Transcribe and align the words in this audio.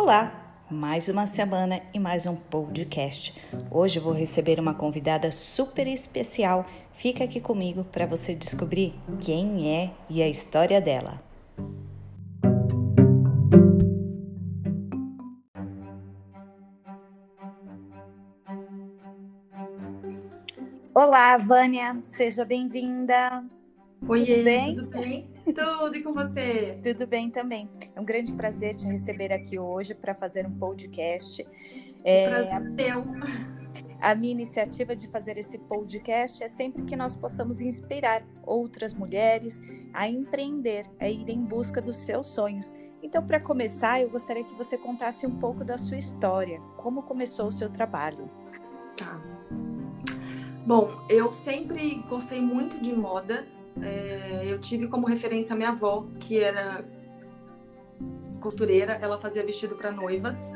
Olá, 0.00 0.54
mais 0.70 1.08
uma 1.08 1.26
semana 1.26 1.82
e 1.92 1.98
mais 1.98 2.24
um 2.24 2.36
podcast. 2.36 3.34
Hoje 3.68 3.98
vou 3.98 4.12
receber 4.12 4.60
uma 4.60 4.72
convidada 4.72 5.32
super 5.32 5.88
especial. 5.88 6.64
Fica 6.92 7.24
aqui 7.24 7.40
comigo 7.40 7.82
para 7.82 8.06
você 8.06 8.32
descobrir 8.32 8.94
quem 9.20 9.68
é 9.76 9.90
e 10.08 10.22
a 10.22 10.28
história 10.28 10.80
dela. 10.80 11.20
Olá, 20.94 21.36
Vânia, 21.38 21.98
seja 22.02 22.44
bem-vinda. 22.44 23.44
Oi, 24.08 24.24
tudo 24.24 24.44
bem? 24.44 24.74
Tudo 24.76 24.90
bem? 24.90 25.37
Tudo 25.54 25.96
e 25.96 26.02
com 26.02 26.12
você? 26.12 26.78
Tudo 26.82 27.06
bem 27.06 27.30
também. 27.30 27.68
É 27.94 28.00
um 28.00 28.04
grande 28.04 28.32
prazer 28.32 28.76
te 28.76 28.86
receber 28.86 29.32
aqui 29.32 29.58
hoje 29.58 29.94
para 29.94 30.14
fazer 30.14 30.46
um 30.46 30.52
podcast. 30.58 31.46
É, 32.04 32.28
prazer 32.28 32.60
meu. 32.60 33.04
A 34.00 34.14
minha 34.14 34.32
iniciativa 34.32 34.94
de 34.94 35.08
fazer 35.08 35.38
esse 35.38 35.58
podcast 35.58 36.42
é 36.42 36.48
sempre 36.48 36.84
que 36.84 36.96
nós 36.96 37.16
possamos 37.16 37.60
inspirar 37.60 38.24
outras 38.44 38.94
mulheres 38.94 39.60
a 39.92 40.08
empreender, 40.08 40.86
a 41.00 41.08
ir 41.08 41.28
em 41.28 41.44
busca 41.44 41.80
dos 41.80 41.96
seus 41.96 42.28
sonhos. 42.28 42.74
Então, 43.02 43.26
para 43.26 43.40
começar, 43.40 44.00
eu 44.00 44.10
gostaria 44.10 44.44
que 44.44 44.54
você 44.54 44.76
contasse 44.76 45.26
um 45.26 45.38
pouco 45.38 45.64
da 45.64 45.78
sua 45.78 45.96
história, 45.96 46.60
como 46.76 47.02
começou 47.02 47.46
o 47.46 47.52
seu 47.52 47.70
trabalho. 47.70 48.30
Tá. 48.96 49.20
Bom, 50.66 50.90
eu 51.08 51.32
sempre 51.32 51.94
gostei 52.08 52.40
muito 52.40 52.80
de 52.80 52.94
moda, 52.94 53.46
é, 53.82 54.42
eu 54.46 54.58
tive 54.60 54.88
como 54.88 55.06
referência 55.06 55.54
minha 55.54 55.70
avó, 55.70 56.06
que 56.20 56.38
era 56.38 56.84
costureira, 58.40 58.98
ela 59.02 59.18
fazia 59.18 59.44
vestido 59.44 59.74
para 59.74 59.90
noivas. 59.90 60.52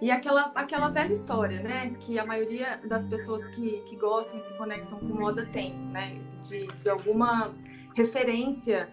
E 0.00 0.10
aquela, 0.10 0.50
aquela 0.54 0.88
velha 0.88 1.12
história, 1.12 1.62
né? 1.62 1.94
Que 2.00 2.18
a 2.18 2.24
maioria 2.24 2.80
das 2.84 3.04
pessoas 3.04 3.44
que, 3.46 3.82
que 3.82 3.96
gostam 3.96 4.38
e 4.38 4.42
se 4.42 4.54
conectam 4.54 4.98
com 4.98 5.06
moda 5.06 5.44
tem, 5.46 5.74
né? 5.74 6.14
De, 6.48 6.66
de 6.66 6.88
alguma 6.88 7.54
referência, 7.94 8.88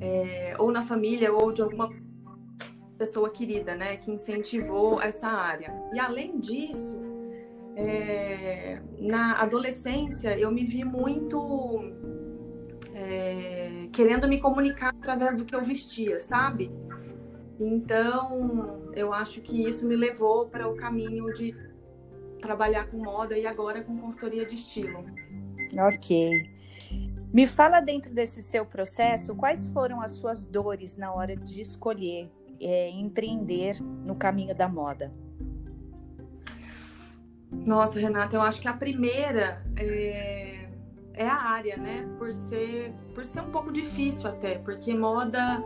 é, 0.00 0.56
ou 0.58 0.72
na 0.72 0.82
família, 0.82 1.32
ou 1.32 1.52
de 1.52 1.62
alguma 1.62 1.88
pessoa 2.98 3.30
querida, 3.30 3.76
né? 3.76 3.96
Que 3.96 4.10
incentivou 4.10 5.00
essa 5.00 5.28
área. 5.28 5.72
E 5.94 6.00
além 6.00 6.40
disso, 6.40 7.00
é, 7.76 8.82
na 8.98 9.40
adolescência, 9.40 10.36
eu 10.36 10.50
me 10.50 10.64
vi 10.64 10.84
muito 10.84 12.01
querendo 13.92 14.26
me 14.26 14.40
comunicar 14.40 14.88
através 14.88 15.36
do 15.36 15.44
que 15.44 15.54
eu 15.54 15.62
vestia, 15.62 16.18
sabe? 16.18 16.70
Então, 17.60 18.90
eu 18.94 19.12
acho 19.12 19.40
que 19.40 19.68
isso 19.68 19.86
me 19.86 19.94
levou 19.94 20.48
para 20.48 20.66
o 20.68 20.74
caminho 20.74 21.32
de 21.32 21.54
trabalhar 22.40 22.86
com 22.88 22.98
moda 22.98 23.38
e 23.38 23.46
agora 23.46 23.82
com 23.82 23.96
consultoria 23.98 24.44
de 24.44 24.54
estilo. 24.56 25.04
Ok. 25.78 26.50
Me 27.32 27.46
fala 27.46 27.80
dentro 27.80 28.12
desse 28.12 28.42
seu 28.42 28.66
processo, 28.66 29.34
quais 29.34 29.66
foram 29.68 30.00
as 30.00 30.12
suas 30.12 30.44
dores 30.44 30.96
na 30.96 31.14
hora 31.14 31.36
de 31.36 31.62
escolher 31.62 32.30
é, 32.60 32.90
empreender 32.90 33.80
no 33.80 34.14
caminho 34.14 34.54
da 34.54 34.68
moda? 34.68 35.12
Nossa, 37.50 38.00
Renata, 38.00 38.36
eu 38.36 38.42
acho 38.42 38.60
que 38.60 38.68
a 38.68 38.72
primeira 38.72 39.64
é 39.76 40.61
é 41.14 41.26
a 41.26 41.36
área, 41.36 41.76
né? 41.76 42.08
Por 42.18 42.32
ser, 42.32 42.92
por 43.14 43.24
ser 43.24 43.40
um 43.40 43.50
pouco 43.50 43.72
difícil 43.72 44.28
até, 44.28 44.58
porque 44.58 44.94
moda 44.94 45.62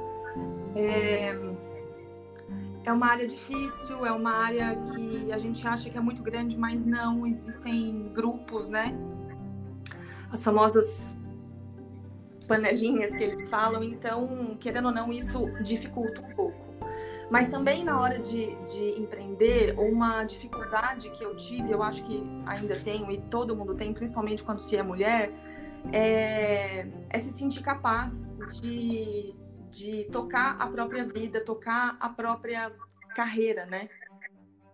é, 0.75 1.35
é 2.85 2.93
uma 2.93 3.07
área 3.07 3.27
difícil, 3.27 4.05
é 4.05 4.13
uma 4.13 4.31
área 4.31 4.77
que 4.77 5.33
a 5.33 5.39
gente 5.39 5.67
acha 5.67 5.91
que 5.91 5.97
é 5.97 6.01
muito 6.01 6.23
grande, 6.23 6.57
mas 6.57 6.85
não, 6.85 7.27
existem 7.27 8.11
grupos, 8.15 8.69
né? 8.69 8.95
As 10.31 10.43
famosas 10.43 11.17
panelinhas 12.47 13.11
que 13.11 13.23
eles 13.23 13.49
falam, 13.49 13.83
então, 13.83 14.57
querendo 14.61 14.87
ou 14.87 14.93
não, 14.93 15.13
isso 15.13 15.51
dificulta 15.63 16.21
um 16.21 16.35
pouco. 16.35 16.66
Mas 17.31 17.49
também 17.49 17.83
na 17.83 18.01
hora 18.01 18.19
de, 18.19 18.55
de 18.67 19.01
empreender, 19.01 19.77
uma 19.79 20.23
dificuldade 20.25 21.11
que 21.11 21.25
eu 21.25 21.37
tive, 21.37 21.73
eu 21.73 21.83
acho 21.83 22.05
que 22.05 22.23
ainda 22.47 22.77
tenho 22.77 23.11
e 23.11 23.21
todo 23.21 23.57
mundo 23.57 23.75
tem, 23.75 23.93
principalmente 23.93 24.45
quando 24.45 24.61
se 24.61 24.77
é 24.77 24.83
mulher, 24.83 25.33
é, 25.93 26.87
é 27.11 27.19
se 27.19 27.33
sentir 27.33 27.63
capaz 27.63 28.37
de, 28.61 29.35
de 29.71 30.05
tocar 30.05 30.57
a 30.61 30.67
própria 30.69 31.05
vida, 31.05 31.41
tocar 31.41 31.97
a 32.01 32.09
própria 32.09 32.73
carreira, 33.15 33.67
né? 33.67 33.89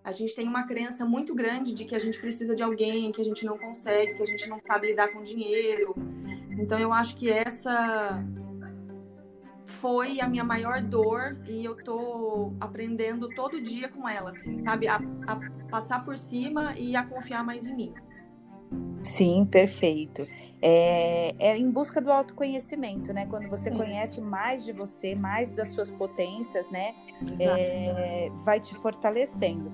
A 0.05 0.11
gente 0.11 0.35
tem 0.35 0.49
uma 0.49 0.65
crença 0.67 1.05
muito 1.05 1.35
grande 1.35 1.73
de 1.73 1.85
que 1.85 1.95
a 1.95 1.99
gente 1.99 2.19
precisa 2.19 2.57
de 2.57 2.63
alguém, 2.63 3.13
que 3.13 3.21
a 3.21 3.25
gente 3.25 3.47
não 3.47 3.57
consegue, 3.57 4.15
que 4.15 4.23
a 4.23 4.27
gente 4.27 4.49
não 4.49 4.59
sabe 4.59 4.89
lidar 4.89 5.09
com 5.13 5.23
dinheiro. 5.23 5.95
Então 6.51 6.79
eu 6.79 6.93
acho 6.93 7.17
que 7.17 7.31
essa 7.31 8.23
foi 9.67 10.21
a 10.21 10.29
minha 10.29 10.45
maior 10.45 10.81
dor 10.81 11.39
e 11.47 11.65
eu 11.65 11.77
tô 11.83 12.53
aprendendo 12.61 13.29
todo 13.29 13.61
dia 13.61 13.89
com 13.89 14.09
ela, 14.09 14.31
assim, 14.31 14.57
sabe? 14.57 14.89
A, 14.89 15.01
a 15.27 15.39
passar 15.71 16.05
por 16.05 16.19
cima 16.19 16.75
e 16.77 16.97
a 16.97 17.05
confiar 17.05 17.45
mais 17.45 17.67
em 17.67 17.75
mim. 17.75 17.95
Sim, 19.03 19.45
perfeito. 19.45 20.27
É, 20.61 21.35
é, 21.39 21.59
em 21.59 21.69
busca 21.71 22.01
do 22.01 22.13
autoconhecimento, 22.13 23.13
né? 23.13 23.27
Quando 23.27 23.49
você 23.49 23.71
conhece 23.71 24.21
mais 24.21 24.65
de 24.65 24.73
você, 24.73 25.15
mais 25.15 25.51
das 25.51 25.69
suas 25.69 25.91
potências, 25.91 26.71
né? 26.71 26.95
É, 27.41 28.31
vai 28.45 28.61
te 28.61 28.75
fortalecendo. 28.77 29.73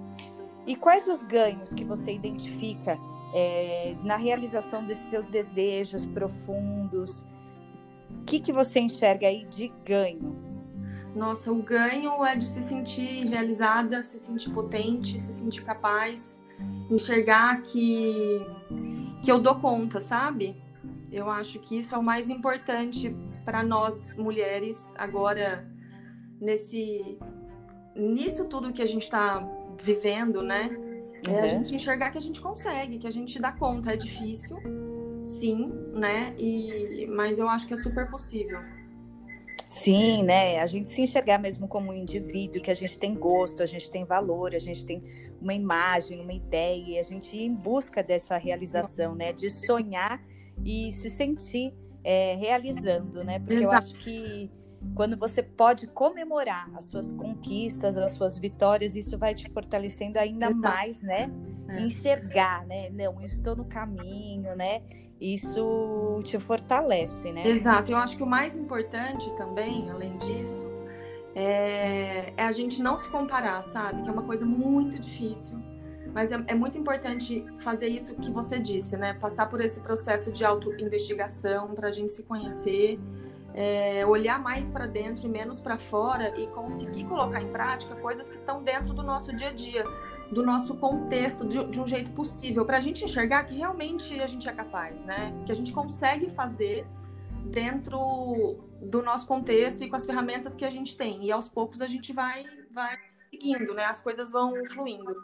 E 0.66 0.74
quais 0.74 1.06
os 1.08 1.22
ganhos 1.22 1.74
que 1.74 1.84
você 1.84 2.12
identifica 2.12 2.98
é, 3.34 3.94
na 4.02 4.16
realização 4.16 4.86
desses 4.86 5.04
seus 5.10 5.26
desejos 5.26 6.06
profundos? 6.06 7.26
Que, 8.28 8.40
que 8.40 8.52
você 8.52 8.78
enxerga 8.78 9.26
aí 9.26 9.46
de 9.46 9.72
ganho? 9.84 10.36
Nossa, 11.14 11.50
o 11.50 11.62
ganho 11.62 12.24
é 12.24 12.36
de 12.36 12.46
se 12.46 12.62
sentir 12.62 13.26
realizada, 13.26 14.04
se 14.04 14.18
sentir 14.18 14.50
potente, 14.50 15.18
se 15.18 15.32
sentir 15.32 15.64
capaz, 15.64 16.38
enxergar 16.90 17.62
que, 17.62 18.46
que 19.22 19.32
eu 19.32 19.38
dou 19.38 19.54
conta, 19.56 19.98
sabe? 19.98 20.54
Eu 21.10 21.30
acho 21.30 21.58
que 21.58 21.78
isso 21.78 21.94
é 21.94 21.98
o 21.98 22.02
mais 22.02 22.28
importante 22.28 23.16
para 23.44 23.62
nós 23.62 24.14
mulheres 24.16 24.92
agora 24.96 25.66
nesse 26.38 27.18
nisso 27.96 28.44
tudo 28.44 28.72
que 28.72 28.82
a 28.82 28.86
gente 28.86 29.04
está 29.04 29.40
vivendo, 29.82 30.42
né? 30.42 30.70
É 31.26 31.30
uhum. 31.30 31.44
a 31.44 31.48
gente 31.48 31.74
enxergar 31.74 32.10
que 32.10 32.18
a 32.18 32.20
gente 32.20 32.40
consegue, 32.40 32.98
que 32.98 33.06
a 33.06 33.10
gente 33.10 33.40
dá 33.40 33.50
conta. 33.50 33.92
É 33.92 33.96
difícil, 33.96 34.58
sim, 35.28 35.72
né? 35.92 36.34
E, 36.38 37.06
mas 37.06 37.38
eu 37.38 37.48
acho 37.48 37.66
que 37.66 37.74
é 37.74 37.76
super 37.76 38.10
possível. 38.10 38.58
Sim, 39.68 40.22
né? 40.22 40.58
A 40.58 40.66
gente 40.66 40.88
se 40.88 41.02
enxergar 41.02 41.38
mesmo 41.38 41.68
como 41.68 41.90
um 41.90 41.94
indivíduo, 41.94 42.60
que 42.60 42.70
a 42.70 42.74
gente 42.74 42.98
tem 42.98 43.14
gosto, 43.14 43.62
a 43.62 43.66
gente 43.66 43.90
tem 43.90 44.04
valor, 44.04 44.54
a 44.54 44.58
gente 44.58 44.84
tem 44.84 45.02
uma 45.40 45.54
imagem, 45.54 46.20
uma 46.20 46.32
ideia, 46.32 46.94
e 46.94 46.98
a 46.98 47.02
gente 47.02 47.36
ir 47.36 47.44
em 47.44 47.54
busca 47.54 48.02
dessa 48.02 48.36
realização, 48.36 49.14
né? 49.14 49.32
De 49.32 49.50
sonhar 49.50 50.20
e 50.64 50.90
se 50.90 51.10
sentir 51.10 51.72
é, 52.02 52.34
realizando, 52.34 53.22
né? 53.22 53.38
Porque 53.38 53.54
Exato. 53.54 53.74
eu 53.74 53.78
acho 53.78 53.94
que 53.96 54.50
quando 54.94 55.16
você 55.16 55.42
pode 55.42 55.86
comemorar 55.88 56.70
as 56.74 56.84
suas 56.84 57.12
conquistas, 57.12 57.96
as 57.96 58.12
suas 58.12 58.38
vitórias, 58.38 58.96
isso 58.96 59.18
vai 59.18 59.34
te 59.34 59.48
fortalecendo 59.50 60.18
ainda 60.18 60.46
Exato. 60.46 60.60
mais, 60.60 61.02
né? 61.02 61.30
É. 61.68 61.80
Enxergar, 61.80 62.66
né? 62.66 62.88
Não, 62.90 63.20
estou 63.20 63.54
no 63.54 63.64
caminho, 63.64 64.56
né? 64.56 64.82
Isso 65.20 66.20
te 66.24 66.38
fortalece, 66.38 67.32
né? 67.32 67.46
Exato. 67.46 67.90
Eu 67.90 67.96
acho 67.96 68.16
que 68.16 68.22
o 68.22 68.26
mais 68.26 68.56
importante 68.56 69.30
também, 69.36 69.90
além 69.90 70.16
disso, 70.18 70.66
é, 71.34 72.32
é 72.36 72.44
a 72.44 72.52
gente 72.52 72.82
não 72.82 72.98
se 72.98 73.08
comparar, 73.08 73.62
sabe? 73.62 74.02
Que 74.02 74.08
é 74.08 74.12
uma 74.12 74.22
coisa 74.22 74.46
muito 74.46 74.98
difícil. 74.98 75.58
Mas 76.14 76.32
é, 76.32 76.42
é 76.46 76.54
muito 76.54 76.78
importante 76.78 77.44
fazer 77.58 77.88
isso 77.88 78.14
que 78.14 78.30
você 78.30 78.58
disse, 78.58 78.96
né? 78.96 79.14
Passar 79.14 79.46
por 79.46 79.60
esse 79.60 79.80
processo 79.80 80.32
de 80.32 80.44
auto-investigação 80.44 81.74
para 81.74 81.88
a 81.88 81.90
gente 81.90 82.12
se 82.12 82.22
conhecer, 82.22 82.98
é, 83.54 84.06
olhar 84.06 84.40
mais 84.40 84.70
para 84.70 84.86
dentro 84.86 85.26
e 85.26 85.28
menos 85.28 85.60
para 85.60 85.78
fora 85.78 86.32
e 86.38 86.46
conseguir 86.48 87.04
colocar 87.04 87.42
em 87.42 87.48
prática 87.48 87.94
coisas 87.96 88.28
que 88.28 88.36
estão 88.36 88.62
dentro 88.62 88.94
do 88.94 89.02
nosso 89.02 89.34
dia 89.34 89.48
a 89.48 89.52
dia 89.52 89.84
do 90.30 90.42
nosso 90.42 90.76
contexto 90.76 91.46
de, 91.46 91.64
de 91.66 91.80
um 91.80 91.86
jeito 91.86 92.10
possível, 92.12 92.64
para 92.64 92.76
a 92.76 92.80
gente 92.80 93.04
enxergar 93.04 93.44
que 93.44 93.54
realmente 93.54 94.20
a 94.20 94.26
gente 94.26 94.48
é 94.48 94.52
capaz, 94.52 95.02
né? 95.02 95.32
Que 95.46 95.52
a 95.52 95.54
gente 95.54 95.72
consegue 95.72 96.28
fazer 96.28 96.86
dentro 97.46 98.58
do 98.80 99.02
nosso 99.02 99.26
contexto 99.26 99.82
e 99.82 99.88
com 99.88 99.96
as 99.96 100.04
ferramentas 100.04 100.54
que 100.54 100.64
a 100.64 100.70
gente 100.70 100.96
tem. 100.96 101.24
E 101.24 101.32
aos 101.32 101.48
poucos 101.48 101.80
a 101.80 101.86
gente 101.86 102.12
vai, 102.12 102.44
vai 102.70 102.96
seguindo, 103.30 103.74
né? 103.74 103.84
As 103.84 104.00
coisas 104.00 104.30
vão 104.30 104.54
fluindo. 104.66 105.14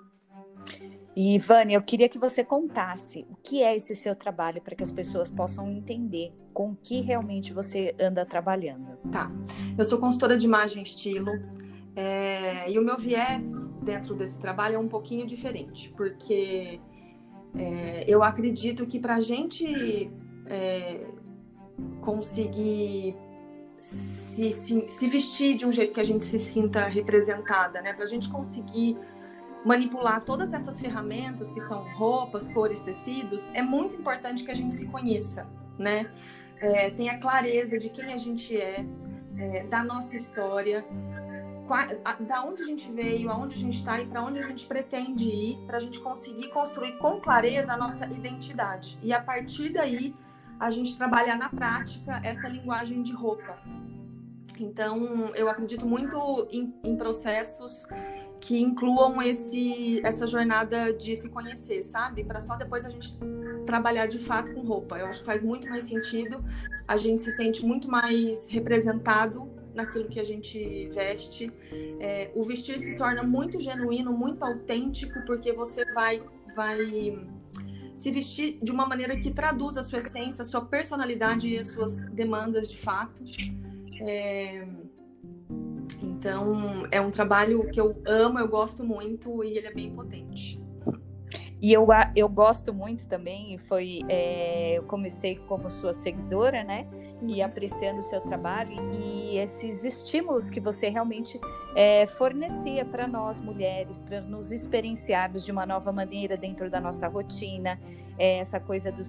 E, 1.16 1.38
Vânia, 1.38 1.76
eu 1.76 1.82
queria 1.82 2.08
que 2.08 2.18
você 2.18 2.42
contasse 2.42 3.24
o 3.30 3.36
que 3.36 3.62
é 3.62 3.76
esse 3.76 3.94
seu 3.94 4.16
trabalho 4.16 4.60
para 4.60 4.74
que 4.74 4.82
as 4.82 4.90
pessoas 4.90 5.30
possam 5.30 5.70
entender 5.70 6.32
com 6.52 6.74
que 6.74 7.00
realmente 7.00 7.52
você 7.52 7.94
anda 8.00 8.26
trabalhando. 8.26 8.96
Tá. 9.12 9.30
Eu 9.78 9.84
sou 9.84 9.98
consultora 9.98 10.36
de 10.36 10.46
imagem 10.46 10.82
e 10.82 10.86
estilo. 10.86 11.30
É, 11.96 12.70
e 12.70 12.78
o 12.78 12.82
meu 12.82 12.96
viés 12.96 13.50
dentro 13.82 14.14
desse 14.14 14.38
trabalho 14.38 14.76
é 14.76 14.78
um 14.78 14.88
pouquinho 14.88 15.26
diferente, 15.26 15.92
porque 15.96 16.80
é, 17.56 18.04
eu 18.08 18.22
acredito 18.22 18.84
que 18.86 18.98
para 18.98 19.14
a 19.16 19.20
gente 19.20 20.10
é, 20.46 21.06
conseguir 22.00 23.16
se, 23.76 24.52
se, 24.52 24.84
se, 24.88 25.08
vestir 25.08 25.56
de 25.56 25.66
um 25.66 25.72
jeito 25.72 25.92
que 25.92 26.00
a 26.00 26.04
gente 26.04 26.24
se 26.24 26.38
sinta 26.38 26.86
representada, 26.86 27.82
né? 27.82 27.92
Para 27.92 28.04
a 28.04 28.08
gente 28.08 28.28
conseguir 28.28 28.96
manipular 29.64 30.22
todas 30.24 30.52
essas 30.52 30.80
ferramentas 30.80 31.50
que 31.50 31.60
são 31.60 31.82
roupas, 31.94 32.48
cores, 32.50 32.82
tecidos, 32.82 33.50
é 33.54 33.62
muito 33.62 33.96
importante 33.96 34.44
que 34.44 34.50
a 34.50 34.54
gente 34.54 34.74
se 34.74 34.86
conheça, 34.86 35.46
né? 35.78 36.10
É, 36.60 36.90
tenha 36.90 37.18
clareza 37.18 37.78
de 37.78 37.88
quem 37.88 38.12
a 38.12 38.16
gente 38.16 38.56
é, 38.56 38.84
é 39.36 39.64
da 39.64 39.82
nossa 39.82 40.16
história, 40.16 40.84
da 42.20 42.44
onde 42.44 42.62
a 42.62 42.66
gente 42.66 42.90
veio, 42.90 43.30
aonde 43.30 43.54
a 43.54 43.58
gente 43.58 43.78
está 43.78 44.00
e 44.00 44.06
para 44.06 44.22
onde 44.22 44.38
a 44.38 44.42
gente 44.42 44.66
pretende 44.66 45.28
ir, 45.28 45.58
para 45.66 45.78
a 45.78 45.80
gente 45.80 45.98
conseguir 46.00 46.48
construir 46.48 46.98
com 46.98 47.20
clareza 47.20 47.72
a 47.72 47.76
nossa 47.76 48.04
identidade. 48.06 48.98
E 49.02 49.12
a 49.12 49.20
partir 49.20 49.72
daí, 49.72 50.14
a 50.58 50.70
gente 50.70 50.96
trabalhar 50.96 51.36
na 51.36 51.48
prática 51.48 52.20
essa 52.22 52.48
linguagem 52.48 53.02
de 53.02 53.12
roupa. 53.12 53.58
Então, 54.58 55.32
eu 55.34 55.48
acredito 55.48 55.84
muito 55.84 56.46
em, 56.50 56.72
em 56.84 56.96
processos 56.96 57.84
que 58.40 58.60
incluam 58.60 59.20
esse, 59.20 60.00
essa 60.04 60.26
jornada 60.26 60.92
de 60.92 61.16
se 61.16 61.28
conhecer, 61.28 61.82
sabe? 61.82 62.22
Para 62.24 62.40
só 62.40 62.56
depois 62.56 62.84
a 62.84 62.90
gente 62.90 63.18
trabalhar 63.66 64.06
de 64.06 64.18
fato 64.18 64.52
com 64.54 64.60
roupa. 64.60 64.98
Eu 64.98 65.06
acho 65.06 65.20
que 65.20 65.26
faz 65.26 65.42
muito 65.42 65.68
mais 65.68 65.84
sentido, 65.84 66.44
a 66.86 66.96
gente 66.96 67.22
se 67.22 67.32
sente 67.32 67.64
muito 67.64 67.90
mais 67.90 68.46
representado 68.48 69.50
naquilo 69.74 70.08
que 70.08 70.20
a 70.20 70.24
gente 70.24 70.88
veste. 70.88 71.52
É, 72.00 72.30
o 72.34 72.42
vestir 72.44 72.78
se 72.78 72.96
torna 72.96 73.22
muito 73.22 73.60
genuíno, 73.60 74.12
muito 74.12 74.42
autêntico, 74.42 75.20
porque 75.26 75.52
você 75.52 75.84
vai, 75.92 76.22
vai 76.54 76.78
se 77.94 78.10
vestir 78.10 78.58
de 78.62 78.70
uma 78.70 78.86
maneira 78.86 79.16
que 79.16 79.30
traduz 79.30 79.76
a 79.76 79.82
sua 79.82 80.00
essência, 80.00 80.42
a 80.42 80.44
sua 80.44 80.64
personalidade 80.64 81.48
e 81.48 81.58
as 81.58 81.68
suas 81.68 82.04
demandas 82.06 82.70
de 82.70 82.78
fato. 82.78 83.22
É, 84.00 84.66
então, 86.02 86.86
é 86.90 87.00
um 87.00 87.10
trabalho 87.10 87.68
que 87.70 87.80
eu 87.80 88.00
amo, 88.06 88.38
eu 88.38 88.48
gosto 88.48 88.82
muito 88.82 89.44
e 89.44 89.58
ele 89.58 89.66
é 89.66 89.74
bem 89.74 89.90
potente. 89.90 90.63
E 91.64 91.72
eu, 91.72 91.86
eu 92.14 92.28
gosto 92.28 92.74
muito 92.74 93.08
também, 93.08 93.56
foi, 93.56 94.02
é, 94.06 94.76
eu 94.76 94.82
comecei 94.82 95.36
como 95.48 95.70
sua 95.70 95.94
seguidora, 95.94 96.62
né? 96.62 96.86
E 97.22 97.40
apreciando 97.40 98.00
o 98.00 98.02
seu 98.02 98.20
trabalho 98.20 98.74
e 98.92 99.38
esses 99.38 99.82
estímulos 99.82 100.50
que 100.50 100.60
você 100.60 100.90
realmente 100.90 101.40
é, 101.74 102.04
fornecia 102.04 102.84
para 102.84 103.08
nós 103.08 103.40
mulheres, 103.40 103.98
para 103.98 104.20
nos 104.20 104.52
experienciarmos 104.52 105.42
de 105.42 105.50
uma 105.50 105.64
nova 105.64 105.90
maneira 105.90 106.36
dentro 106.36 106.68
da 106.68 106.78
nossa 106.78 107.08
rotina, 107.08 107.80
é, 108.18 108.40
essa 108.40 108.60
coisa 108.60 108.92
do 108.92 109.02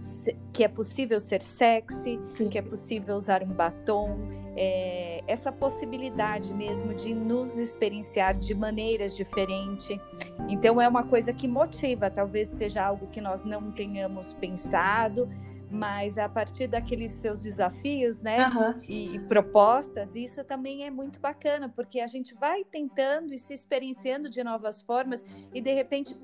que 0.53 0.63
é 0.63 0.67
possível 0.69 1.19
ser 1.19 1.41
sexy, 1.41 2.17
Sim. 2.33 2.47
que 2.47 2.57
é 2.57 2.61
possível 2.61 3.17
usar 3.17 3.43
um 3.43 3.51
batom, 3.53 4.17
é, 4.55 5.21
essa 5.27 5.51
possibilidade 5.51 6.53
mesmo 6.53 6.93
de 6.93 7.13
nos 7.13 7.57
experienciar 7.57 8.35
de 8.35 8.55
maneiras 8.55 9.15
diferentes. 9.15 9.99
Então 10.47 10.81
é 10.81 10.87
uma 10.87 11.03
coisa 11.03 11.33
que 11.33 11.47
motiva, 11.47 12.09
talvez 12.09 12.44
seja 12.47 12.83
algo 12.83 13.07
que 13.07 13.21
nós 13.21 13.43
não 13.43 13.71
tenhamos 13.71 14.33
pensado, 14.33 15.29
mas 15.69 16.17
a 16.17 16.29
partir 16.29 16.67
daqueles 16.67 17.11
seus 17.11 17.41
desafios, 17.41 18.21
né, 18.21 18.47
uhum. 18.47 18.81
e, 18.87 19.15
e, 19.15 19.19
propostas, 19.19 20.15
isso 20.15 20.43
também 20.43 20.85
é 20.85 20.91
muito 20.91 21.19
bacana, 21.19 21.67
porque 21.67 21.99
a 21.99 22.07
gente 22.07 22.33
vai 22.35 22.63
tentando 22.63 23.33
e 23.33 23.37
se 23.37 23.53
experienciando 23.53 24.29
de 24.29 24.43
novas 24.43 24.81
formas 24.81 25.25
e 25.53 25.59
de 25.59 25.73
repente 25.73 26.15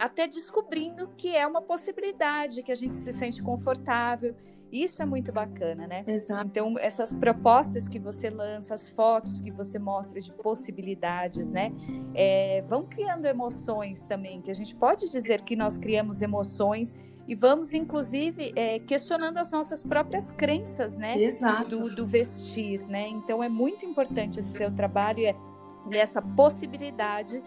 até 0.00 0.26
descobrindo 0.26 1.10
que 1.16 1.36
é 1.36 1.46
uma 1.46 1.60
possibilidade, 1.60 2.62
que 2.62 2.72
a 2.72 2.74
gente 2.74 2.96
se 2.96 3.12
sente 3.12 3.42
confortável. 3.42 4.34
Isso 4.72 5.02
é 5.02 5.04
muito 5.04 5.30
bacana, 5.30 5.86
né? 5.86 6.04
Exato. 6.06 6.46
Então, 6.46 6.74
essas 6.78 7.12
propostas 7.12 7.86
que 7.86 7.98
você 7.98 8.30
lança, 8.30 8.72
as 8.72 8.88
fotos 8.88 9.40
que 9.40 9.50
você 9.50 9.78
mostra 9.78 10.20
de 10.20 10.32
possibilidades, 10.32 11.50
né? 11.50 11.72
É, 12.14 12.62
vão 12.62 12.86
criando 12.86 13.26
emoções 13.26 14.02
também, 14.04 14.40
que 14.40 14.50
a 14.50 14.54
gente 14.54 14.74
pode 14.74 15.10
dizer 15.10 15.42
que 15.42 15.54
nós 15.54 15.76
criamos 15.76 16.22
emoções 16.22 16.94
e 17.28 17.34
vamos, 17.34 17.74
inclusive, 17.74 18.52
é, 18.56 18.78
questionando 18.78 19.38
as 19.38 19.50
nossas 19.50 19.84
próprias 19.84 20.30
crenças, 20.30 20.96
né? 20.96 21.20
Exato. 21.20 21.76
Do, 21.76 21.94
do 21.94 22.06
vestir, 22.06 22.86
né? 22.88 23.06
Então, 23.08 23.42
é 23.42 23.48
muito 23.48 23.84
importante 23.84 24.40
esse 24.40 24.56
seu 24.56 24.70
trabalho 24.70 25.20
e 25.20 25.96
essa 25.96 26.22
possibilidade 26.22 27.42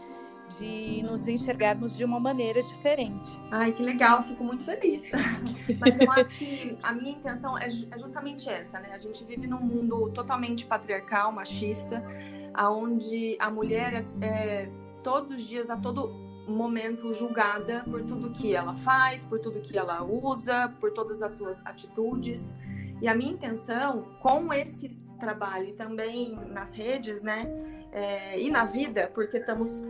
de 0.58 1.02
nos 1.04 1.28
enxergarmos 1.28 1.96
de 1.96 2.04
uma 2.04 2.20
maneira 2.20 2.62
diferente. 2.62 3.40
Ai, 3.52 3.72
que 3.72 3.82
legal, 3.82 4.22
fico 4.24 4.44
muito 4.44 4.64
feliz. 4.64 5.12
Mas 5.80 6.00
eu 6.00 6.12
acho 6.12 6.38
que 6.38 6.78
a 6.84 6.92
minha 6.92 7.12
intenção 7.12 7.58
é, 7.58 7.68
é, 7.68 8.00
justamente 8.00 8.50
essa, 8.50 8.80
né? 8.80 8.90
A 8.94 8.98
gente 8.98 9.24
vive 9.24 9.48
num 9.48 9.62
mundo 9.62 10.10
totalmente 10.12 10.66
patriarcal, 10.66 11.32
machista, 11.32 12.04
aonde 12.54 13.36
a 13.40 13.50
mulher 13.50 14.06
é, 14.22 14.28
é 14.28 14.72
todos 15.04 15.32
os 15.32 15.44
dias, 15.44 15.70
a 15.70 15.78
todo 15.78 16.10
momento 16.48 17.14
julgada 17.14 17.84
por 17.90 18.02
tudo 18.04 18.30
que 18.32 18.54
ela 18.54 18.76
faz, 18.76 19.24
por 19.24 19.40
tudo 19.40 19.62
que 19.62 19.78
ela 19.78 20.04
usa, 20.04 20.74
por 20.80 20.92
todas 20.92 21.22
as 21.22 21.34
suas 21.34 21.66
atitudes. 21.66 22.58
E 23.02 23.08
a 23.08 23.16
minha 23.16 23.32
intenção 23.32 24.06
com 24.20 24.54
esse 24.54 24.90
trabalho 25.20 25.70
e 25.70 25.74
também 25.74 26.36
nas 26.50 26.74
redes, 26.74 27.22
né, 27.22 27.48
é, 27.92 28.40
e 28.40 28.50
na 28.50 28.66
vida, 28.66 29.10
porque 29.14 29.38
estamos 29.38 29.84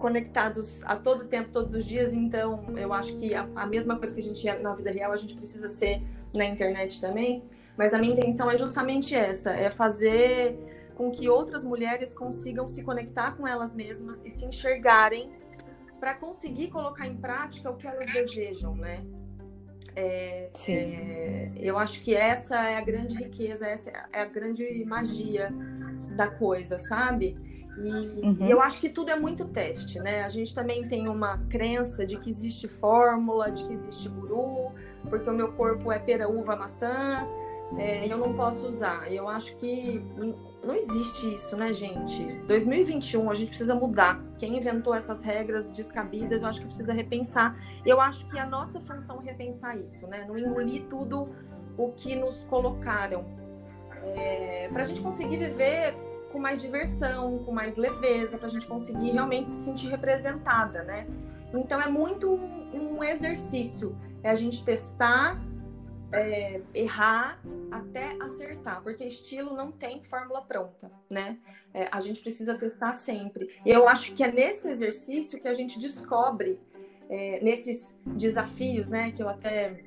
conectados 0.00 0.82
a 0.84 0.96
todo 0.96 1.26
tempo, 1.26 1.50
todos 1.52 1.74
os 1.74 1.84
dias, 1.84 2.12
então 2.12 2.64
eu 2.76 2.92
acho 2.92 3.16
que 3.18 3.34
a, 3.34 3.46
a, 3.54 3.66
mesma 3.66 3.96
coisa 3.96 4.12
que 4.12 4.20
a 4.20 4.22
gente 4.22 4.48
é 4.48 4.58
na 4.58 4.74
vida 4.74 4.90
real, 4.90 5.12
a 5.12 5.16
gente 5.16 5.34
precisa 5.34 5.70
ser 5.70 6.02
na 6.34 6.44
internet 6.44 7.00
também. 7.00 7.44
Mas 7.76 7.94
a 7.94 7.98
minha 7.98 8.12
intenção 8.12 8.50
é 8.50 8.58
justamente 8.58 9.14
essa, 9.14 9.52
é 9.52 9.70
fazer 9.70 10.58
com 10.96 11.10
que 11.10 11.28
outras 11.28 11.62
mulheres 11.62 12.12
consigam 12.12 12.66
se 12.66 12.82
conectar 12.82 13.32
com 13.32 13.46
elas 13.46 13.72
mesmas 13.72 14.22
e 14.24 14.30
se 14.30 14.44
enxergarem 14.44 15.30
para 16.00 16.14
conseguir 16.14 16.68
colocar 16.68 17.06
em 17.06 17.16
prática 17.16 17.70
o 17.70 17.76
que 17.76 17.86
elas 17.86 18.12
desejam, 18.12 18.74
né? 18.74 19.04
É, 19.96 20.50
Sim. 20.54 20.74
É, 20.74 21.52
eu 21.56 21.78
acho 21.78 22.00
que 22.02 22.14
essa 22.14 22.68
é 22.68 22.76
a 22.76 22.80
grande 22.80 23.16
riqueza, 23.16 23.66
essa 23.66 23.90
é 24.12 24.20
a 24.20 24.24
grande 24.24 24.84
magia 24.84 25.52
da 26.16 26.28
coisa, 26.28 26.78
sabe? 26.78 27.36
E, 27.78 28.26
uhum. 28.26 28.36
e, 28.40 28.50
eu 28.50 28.60
acho 28.60 28.80
que 28.80 28.88
tudo 28.88 29.10
é 29.10 29.16
muito 29.16 29.44
teste, 29.46 29.98
né? 30.00 30.22
A 30.22 30.28
gente 30.28 30.54
também 30.54 30.86
tem 30.86 31.08
uma 31.08 31.38
crença 31.48 32.04
de 32.04 32.18
que 32.18 32.28
existe 32.28 32.68
fórmula, 32.68 33.50
de 33.50 33.64
que 33.64 33.72
existe 33.72 34.08
guru, 34.08 34.72
porque 35.08 35.28
o 35.30 35.32
meu 35.32 35.52
corpo 35.52 35.90
é 35.90 35.98
pera, 35.98 36.28
uva, 36.28 36.56
maçã, 36.56 37.26
é, 37.78 38.06
eu 38.06 38.18
não 38.18 38.34
posso 38.34 38.66
usar. 38.66 39.10
Eu 39.12 39.28
acho 39.28 39.56
que 39.56 40.04
não 40.62 40.74
existe 40.74 41.32
isso, 41.32 41.56
né, 41.56 41.72
gente? 41.72 42.24
2021, 42.46 43.30
a 43.30 43.34
gente 43.34 43.48
precisa 43.48 43.74
mudar. 43.74 44.22
Quem 44.38 44.56
inventou 44.56 44.94
essas 44.94 45.22
regras 45.22 45.70
descabidas, 45.70 46.42
eu 46.42 46.48
acho 46.48 46.60
que 46.60 46.66
precisa 46.66 46.92
repensar. 46.92 47.56
Eu 47.84 48.00
acho 48.00 48.26
que 48.26 48.38
a 48.38 48.46
nossa 48.46 48.80
função 48.80 49.20
é 49.22 49.24
repensar 49.24 49.78
isso, 49.78 50.06
né? 50.06 50.24
Não 50.28 50.36
engolir 50.36 50.84
tudo 50.84 51.30
o 51.78 51.92
que 51.92 52.14
nos 52.14 52.44
colocaram. 52.44 53.24
É, 54.16 54.68
para 54.72 54.82
a 54.82 54.84
gente 54.84 55.00
conseguir 55.00 55.38
viver 55.38 55.94
com 56.30 56.38
mais 56.38 56.60
diversão, 56.60 57.38
com 57.38 57.52
mais 57.52 57.76
leveza, 57.76 58.38
para 58.38 58.46
a 58.46 58.50
gente 58.50 58.66
conseguir 58.66 59.10
realmente 59.10 59.50
se 59.50 59.64
sentir 59.64 59.88
representada, 59.88 60.82
né? 60.82 61.06
Então 61.52 61.80
é 61.80 61.88
muito 61.88 62.30
um, 62.30 62.98
um 62.98 63.04
exercício, 63.04 63.96
é 64.22 64.30
a 64.30 64.34
gente 64.34 64.64
testar, 64.64 65.40
é, 66.12 66.60
errar 66.74 67.40
até 67.70 68.16
acertar, 68.20 68.82
porque 68.82 69.04
estilo 69.04 69.54
não 69.54 69.70
tem 69.70 70.02
fórmula 70.02 70.42
pronta, 70.42 70.90
né? 71.08 71.38
É, 71.72 71.88
a 71.90 72.00
gente 72.00 72.20
precisa 72.20 72.54
testar 72.54 72.92
sempre. 72.94 73.48
E 73.64 73.70
eu 73.70 73.88
acho 73.88 74.14
que 74.14 74.22
é 74.22 74.30
nesse 74.30 74.68
exercício 74.68 75.40
que 75.40 75.48
a 75.48 75.52
gente 75.52 75.78
descobre, 75.78 76.60
é, 77.08 77.40
nesses 77.42 77.94
desafios, 78.06 78.88
né, 78.88 79.10
que 79.10 79.22
eu 79.22 79.28
até 79.28 79.80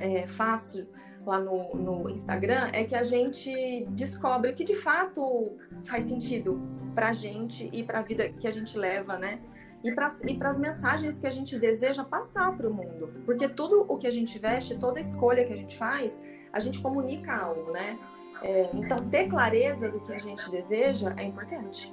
é, 0.00 0.26
faço 0.26 0.86
lá 1.24 1.38
no, 1.38 1.74
no 1.74 2.10
Instagram, 2.10 2.70
é 2.72 2.84
que 2.84 2.94
a 2.94 3.02
gente 3.02 3.86
descobre 3.90 4.50
o 4.50 4.54
que 4.54 4.64
de 4.64 4.74
fato 4.74 5.56
faz 5.84 6.04
sentido 6.04 6.60
para 6.94 7.10
a 7.10 7.12
gente 7.12 7.70
e 7.72 7.82
para 7.82 8.00
a 8.00 8.02
vida 8.02 8.28
que 8.28 8.46
a 8.46 8.50
gente 8.50 8.76
leva, 8.76 9.16
né? 9.16 9.40
E 9.82 9.92
para 9.92 10.06
as 10.48 10.58
mensagens 10.58 11.18
que 11.18 11.26
a 11.26 11.30
gente 11.30 11.58
deseja 11.58 12.04
passar 12.04 12.56
para 12.56 12.68
o 12.68 12.72
mundo. 12.72 13.12
Porque 13.24 13.48
tudo 13.48 13.84
o 13.88 13.96
que 13.96 14.06
a 14.06 14.10
gente 14.10 14.38
veste, 14.38 14.78
toda 14.78 15.00
escolha 15.00 15.44
que 15.44 15.52
a 15.52 15.56
gente 15.56 15.76
faz, 15.76 16.20
a 16.52 16.60
gente 16.60 16.80
comunica 16.80 17.34
algo, 17.34 17.72
né? 17.72 17.98
É, 18.42 18.70
então, 18.74 18.98
ter 19.08 19.28
clareza 19.28 19.90
do 19.90 20.00
que 20.00 20.12
a 20.12 20.18
gente 20.18 20.50
deseja 20.50 21.14
é 21.16 21.24
importante. 21.24 21.92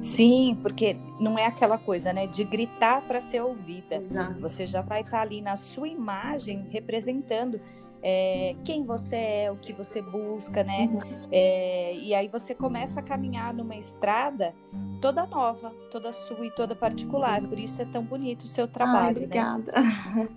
Sim, 0.00 0.58
porque 0.62 0.96
não 1.18 1.38
é 1.38 1.46
aquela 1.46 1.78
coisa, 1.78 2.12
né, 2.12 2.26
de 2.26 2.44
gritar 2.44 3.02
para 3.06 3.20
ser 3.20 3.40
ouvida. 3.40 3.96
Exato. 3.96 4.40
Você 4.40 4.66
já 4.66 4.80
vai 4.80 5.00
estar 5.00 5.18
tá 5.18 5.20
ali 5.20 5.40
na 5.40 5.56
sua 5.56 5.88
imagem 5.88 6.68
representando 6.70 7.60
é, 8.02 8.56
quem 8.64 8.84
você 8.84 9.16
é, 9.16 9.50
o 9.50 9.56
que 9.56 9.72
você 9.72 10.00
busca, 10.00 10.64
né? 10.64 10.88
Uhum. 10.92 11.28
É, 11.30 11.94
e 11.94 12.14
aí 12.14 12.28
você 12.28 12.54
começa 12.54 13.00
a 13.00 13.02
caminhar 13.02 13.52
numa 13.52 13.76
estrada 13.76 14.54
toda 15.00 15.26
nova, 15.26 15.70
toda 15.90 16.12
sua 16.12 16.46
e 16.46 16.50
toda 16.50 16.74
particular. 16.74 17.46
Por 17.46 17.58
isso 17.58 17.80
é 17.82 17.84
tão 17.84 18.02
bonito 18.02 18.42
o 18.42 18.46
seu 18.46 18.66
trabalho. 18.66 18.98
Ai, 18.98 19.04
né? 19.04 19.10
obrigada. 19.10 19.72
Né? 19.72 20.28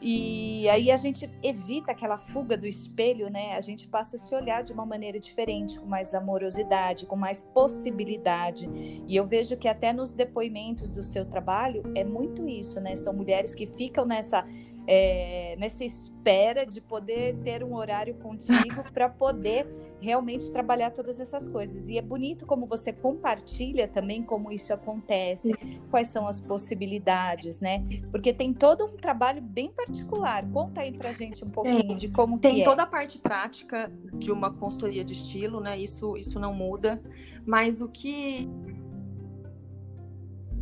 E 0.00 0.68
aí 0.68 0.90
a 0.90 0.96
gente 0.96 1.28
evita 1.42 1.92
aquela 1.92 2.18
fuga 2.18 2.56
do 2.56 2.66
espelho, 2.66 3.30
né? 3.30 3.56
A 3.56 3.60
gente 3.60 3.88
passa 3.88 4.16
a 4.16 4.18
se 4.18 4.34
olhar 4.34 4.62
de 4.62 4.72
uma 4.72 4.84
maneira 4.84 5.18
diferente, 5.18 5.80
com 5.80 5.86
mais 5.86 6.14
amorosidade, 6.14 7.06
com 7.06 7.16
mais 7.16 7.40
possibilidade. 7.40 8.68
E 9.06 9.16
eu 9.16 9.26
vejo 9.26 9.56
que 9.56 9.66
até 9.66 9.92
nos 9.92 10.12
depoimentos 10.12 10.92
do 10.92 11.02
seu 11.02 11.24
trabalho 11.24 11.82
é 11.94 12.04
muito 12.04 12.46
isso, 12.46 12.78
né? 12.80 12.94
São 12.94 13.12
mulheres 13.14 13.54
que 13.54 13.66
ficam 13.66 14.04
nessa 14.04 14.44
é, 14.86 15.56
nessa 15.58 15.84
espera 15.84 16.64
de 16.64 16.80
poder 16.80 17.36
ter 17.38 17.64
um 17.64 17.74
horário 17.74 18.14
contigo 18.14 18.84
para 18.92 19.08
poder 19.08 19.66
realmente 20.00 20.50
trabalhar 20.50 20.90
todas 20.90 21.18
essas 21.18 21.48
coisas. 21.48 21.88
E 21.88 21.98
é 21.98 22.02
bonito 22.02 22.46
como 22.46 22.66
você 22.66 22.92
compartilha 22.92 23.88
também 23.88 24.22
como 24.22 24.52
isso 24.52 24.72
acontece, 24.72 25.52
quais 25.90 26.08
são 26.08 26.28
as 26.28 26.38
possibilidades, 26.38 27.58
né? 27.58 27.84
Porque 28.10 28.32
tem 28.32 28.52
todo 28.52 28.84
um 28.84 28.96
trabalho 28.96 29.42
bem 29.42 29.70
particular. 29.70 30.48
Conta 30.50 30.82
aí 30.82 30.92
pra 30.92 31.12
gente 31.12 31.44
um 31.44 31.50
pouquinho 31.50 31.92
é, 31.92 31.96
de 31.96 32.08
como 32.08 32.38
tem 32.38 32.60
é. 32.60 32.64
toda 32.64 32.84
a 32.84 32.86
parte 32.86 33.18
prática 33.18 33.90
de 34.14 34.30
uma 34.30 34.52
consultoria 34.52 35.04
de 35.04 35.14
estilo, 35.14 35.60
né? 35.60 35.76
Isso 35.78 36.16
isso 36.16 36.38
não 36.38 36.54
muda, 36.54 37.02
mas 37.44 37.80
o 37.80 37.88
que 37.88 38.48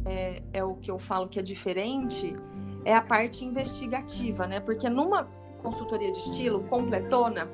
é, 0.07 0.43
é 0.53 0.65
o 0.65 0.75
que 0.77 0.91
eu 0.91 0.99
falo 0.99 1.29
que 1.29 1.39
é 1.39 1.43
diferente 1.43 2.35
é 2.85 2.95
a 2.95 3.03
parte 3.03 3.45
investigativa, 3.45 4.47
né? 4.47 4.61
Porque 4.61 4.89
numa 4.89 5.29
consultoria 5.63 6.13
de 6.13 6.19
estilo 6.19 6.63
completona, 6.65 7.49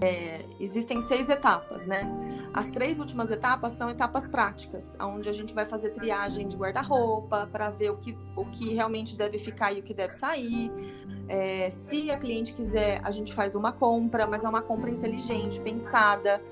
é, 0.00 0.44
existem 0.60 1.00
seis 1.00 1.30
etapas, 1.30 1.86
né? 1.86 2.02
As 2.52 2.66
três 2.66 2.98
últimas 2.98 3.30
etapas 3.30 3.72
são 3.72 3.88
etapas 3.88 4.28
práticas, 4.28 4.96
onde 5.00 5.28
a 5.28 5.32
gente 5.32 5.54
vai 5.54 5.64
fazer 5.64 5.90
triagem 5.90 6.48
de 6.48 6.56
guarda-roupa 6.56 7.48
para 7.50 7.70
ver 7.70 7.90
o 7.90 7.96
que, 7.96 8.16
o 8.34 8.44
que 8.46 8.74
realmente 8.74 9.16
deve 9.16 9.38
ficar 9.38 9.72
e 9.72 9.80
o 9.80 9.82
que 9.82 9.94
deve 9.94 10.12
sair. 10.12 10.70
É, 11.28 11.70
se 11.70 12.10
a 12.10 12.18
cliente 12.18 12.52
quiser, 12.52 13.00
a 13.02 13.10
gente 13.10 13.32
faz 13.32 13.54
uma 13.54 13.72
compra, 13.72 14.26
mas 14.26 14.44
é 14.44 14.48
uma 14.48 14.62
compra 14.62 14.90
inteligente, 14.90 15.60
pensada, 15.60 16.42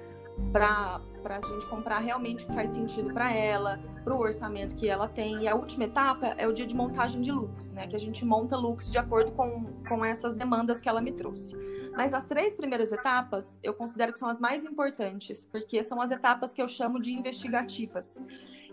para 0.52 1.00
a 1.24 1.46
gente 1.46 1.66
comprar 1.66 1.98
realmente 1.98 2.44
o 2.44 2.46
que 2.46 2.54
faz 2.54 2.70
sentido 2.70 3.12
para 3.12 3.32
ela 3.32 3.78
para 4.04 4.14
o 4.14 4.20
orçamento 4.20 4.76
que 4.76 4.88
ela 4.88 5.08
tem. 5.08 5.42
E 5.42 5.48
a 5.48 5.54
última 5.54 5.84
etapa 5.84 6.26
é 6.36 6.46
o 6.46 6.52
dia 6.52 6.66
de 6.66 6.76
montagem 6.76 7.20
de 7.22 7.32
looks, 7.32 7.70
né? 7.70 7.86
Que 7.88 7.96
a 7.96 7.98
gente 7.98 8.24
monta 8.24 8.56
looks 8.56 8.90
de 8.90 8.98
acordo 8.98 9.32
com, 9.32 9.64
com 9.88 10.04
essas 10.04 10.34
demandas 10.34 10.80
que 10.80 10.88
ela 10.88 11.00
me 11.00 11.10
trouxe. 11.10 11.56
Mas 11.96 12.12
as 12.12 12.24
três 12.24 12.54
primeiras 12.54 12.92
etapas 12.92 13.58
eu 13.62 13.72
considero 13.72 14.12
que 14.12 14.18
são 14.18 14.28
as 14.28 14.38
mais 14.38 14.64
importantes, 14.64 15.48
porque 15.50 15.82
são 15.82 16.00
as 16.00 16.10
etapas 16.10 16.52
que 16.52 16.60
eu 16.60 16.68
chamo 16.68 17.00
de 17.00 17.12
investigativas, 17.12 18.20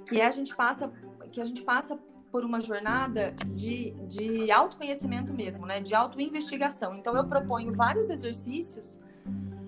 que 0.05 0.19
é 0.19 0.27
a 0.27 0.31
gente 0.31 0.53
passa, 0.53 0.91
que 1.31 1.39
a 1.39 1.45
gente 1.45 1.61
passa 1.61 1.97
por 2.31 2.45
uma 2.45 2.59
jornada 2.59 3.33
de, 3.47 3.91
de 4.07 4.51
autoconhecimento 4.51 5.33
mesmo, 5.33 5.65
né? 5.65 5.79
De 5.79 5.95
autoinvestigação. 5.95 6.93
Então 6.95 7.15
eu 7.15 7.25
proponho 7.25 7.73
vários 7.73 8.09
exercícios 8.09 8.99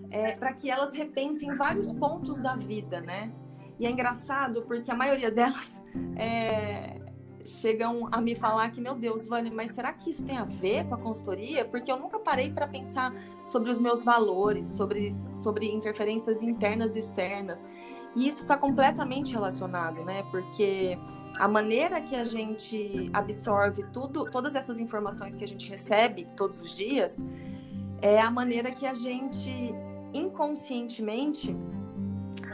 é, 0.10 0.34
para 0.34 0.53
que 0.53 0.70
elas 0.70 0.93
repensem 0.93 1.55
vários 1.55 1.91
pontos 1.93 2.39
da 2.39 2.55
vida, 2.55 3.01
né? 3.01 3.34
E 3.79 3.85
é 3.85 3.89
engraçado 3.89 4.63
porque 4.63 4.89
a 4.91 4.95
maioria 4.95 5.31
delas 5.31 5.81
é, 6.15 6.99
chegam 7.45 8.07
a 8.11 8.21
me 8.21 8.35
falar 8.35 8.69
que, 8.71 8.79
meu 8.79 8.95
Deus, 8.95 9.25
Vânia, 9.25 9.51
mas 9.53 9.71
será 9.71 9.91
que 9.93 10.09
isso 10.09 10.25
tem 10.25 10.37
a 10.37 10.45
ver 10.45 10.85
com 10.85 10.95
a 10.95 10.97
consultoria? 10.97 11.65
Porque 11.65 11.91
eu 11.91 11.97
nunca 11.97 12.19
parei 12.19 12.51
para 12.51 12.67
pensar 12.67 13.13
sobre 13.45 13.69
os 13.69 13.79
meus 13.79 14.03
valores, 14.03 14.67
sobre, 14.69 15.11
sobre 15.35 15.71
interferências 15.71 16.41
internas 16.41 16.95
e 16.95 16.99
externas. 16.99 17.67
E 18.15 18.27
isso 18.27 18.43
está 18.43 18.55
completamente 18.55 19.33
relacionado, 19.33 20.03
né? 20.03 20.23
Porque 20.29 20.97
a 21.37 21.47
maneira 21.47 21.99
que 21.99 22.15
a 22.15 22.23
gente 22.23 23.09
absorve 23.11 23.83
tudo, 23.91 24.29
todas 24.29 24.55
essas 24.55 24.79
informações 24.79 25.33
que 25.33 25.43
a 25.43 25.47
gente 25.47 25.67
recebe 25.67 26.27
todos 26.35 26.61
os 26.61 26.75
dias, 26.75 27.19
é 28.01 28.21
a 28.21 28.29
maneira 28.29 28.71
que 28.71 28.85
a 28.85 28.93
gente 28.93 29.73
inconscientemente 30.13 31.57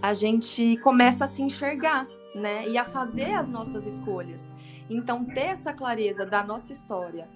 a 0.02 0.14
gente 0.14 0.78
começa 0.78 1.26
a 1.26 1.28
se 1.28 1.42
enxergar, 1.42 2.08
né? 2.34 2.68
E 2.68 2.78
a 2.78 2.86
fazer 2.86 3.34
as 3.34 3.48
nossas 3.48 3.86
escolhas. 3.86 4.50
Então, 4.90 5.26
ter 5.26 5.42
essa 5.42 5.74
clareza 5.74 6.26
da 6.26 6.44
nossa 6.44 6.74
história 6.74 7.28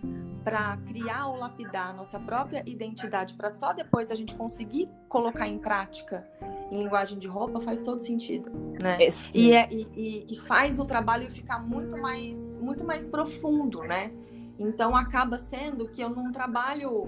para 0.44 0.78
criar 0.86 1.28
ou 1.28 1.38
lapidar 1.38 1.90
a 1.90 1.94
nossa 1.94 2.20
própria 2.20 2.64
identidade, 2.66 3.34
para 3.34 3.50
só 3.50 3.72
depois 3.72 4.12
a 4.12 4.16
gente 4.16 4.36
conseguir 4.36 4.90
colocar 5.08 5.48
em 5.48 5.58
prática 5.58 6.28
em 6.70 6.84
linguagem 6.84 7.18
de 7.18 7.28
roupa, 7.28 7.62
faz 7.62 7.82
todo 7.82 8.02
sentido, 8.02 8.52
né? 8.82 8.98
E, 9.34 9.54
é, 9.54 9.68
e, 9.72 10.26
e 10.30 10.36
faz 10.40 10.80
o 10.80 10.86
trabalho 10.86 11.30
ficar 11.32 11.60
muito 11.60 11.98
mais, 11.98 12.58
muito 12.58 12.84
mais 12.84 13.08
profundo, 13.08 13.84
né? 13.84 14.12
Então, 14.60 14.96
acaba 14.96 15.38
sendo 15.38 15.88
que 15.88 16.02
eu 16.02 16.10
não 16.10 16.32
trabalho 16.32 17.06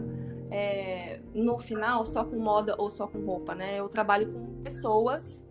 é, 0.50 1.20
no 1.34 1.58
final 1.58 2.06
só 2.06 2.24
com 2.24 2.40
moda 2.40 2.76
ou 2.78 2.90
só 2.90 3.08
com 3.08 3.20
roupa, 3.26 3.54
né? 3.54 3.80
Eu 3.80 3.90
trabalho 3.90 4.32
com 4.32 4.64
pessoas 4.64 5.45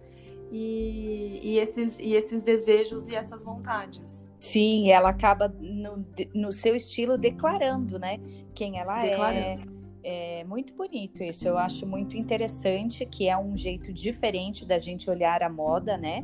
e, 0.56 1.40
e, 1.42 1.58
esses, 1.58 1.98
e 1.98 2.14
esses 2.14 2.40
desejos 2.40 3.08
e 3.08 3.16
essas 3.16 3.42
vontades. 3.42 4.24
Sim, 4.38 4.90
ela 4.92 5.08
acaba 5.08 5.48
no, 5.48 6.06
no 6.32 6.52
seu 6.52 6.76
estilo 6.76 7.18
declarando, 7.18 7.98
né? 7.98 8.20
Quem 8.54 8.78
ela 8.78 9.04
é. 9.04 9.10
declarando. 9.10 9.68
é. 9.68 9.74
É 10.06 10.44
muito 10.44 10.74
bonito 10.74 11.24
isso, 11.24 11.48
eu 11.48 11.56
acho 11.56 11.86
muito 11.86 12.14
interessante, 12.14 13.06
que 13.06 13.26
é 13.26 13.38
um 13.38 13.56
jeito 13.56 13.90
diferente 13.90 14.66
da 14.66 14.78
gente 14.78 15.08
olhar 15.08 15.42
a 15.42 15.48
moda, 15.48 15.96
né? 15.96 16.22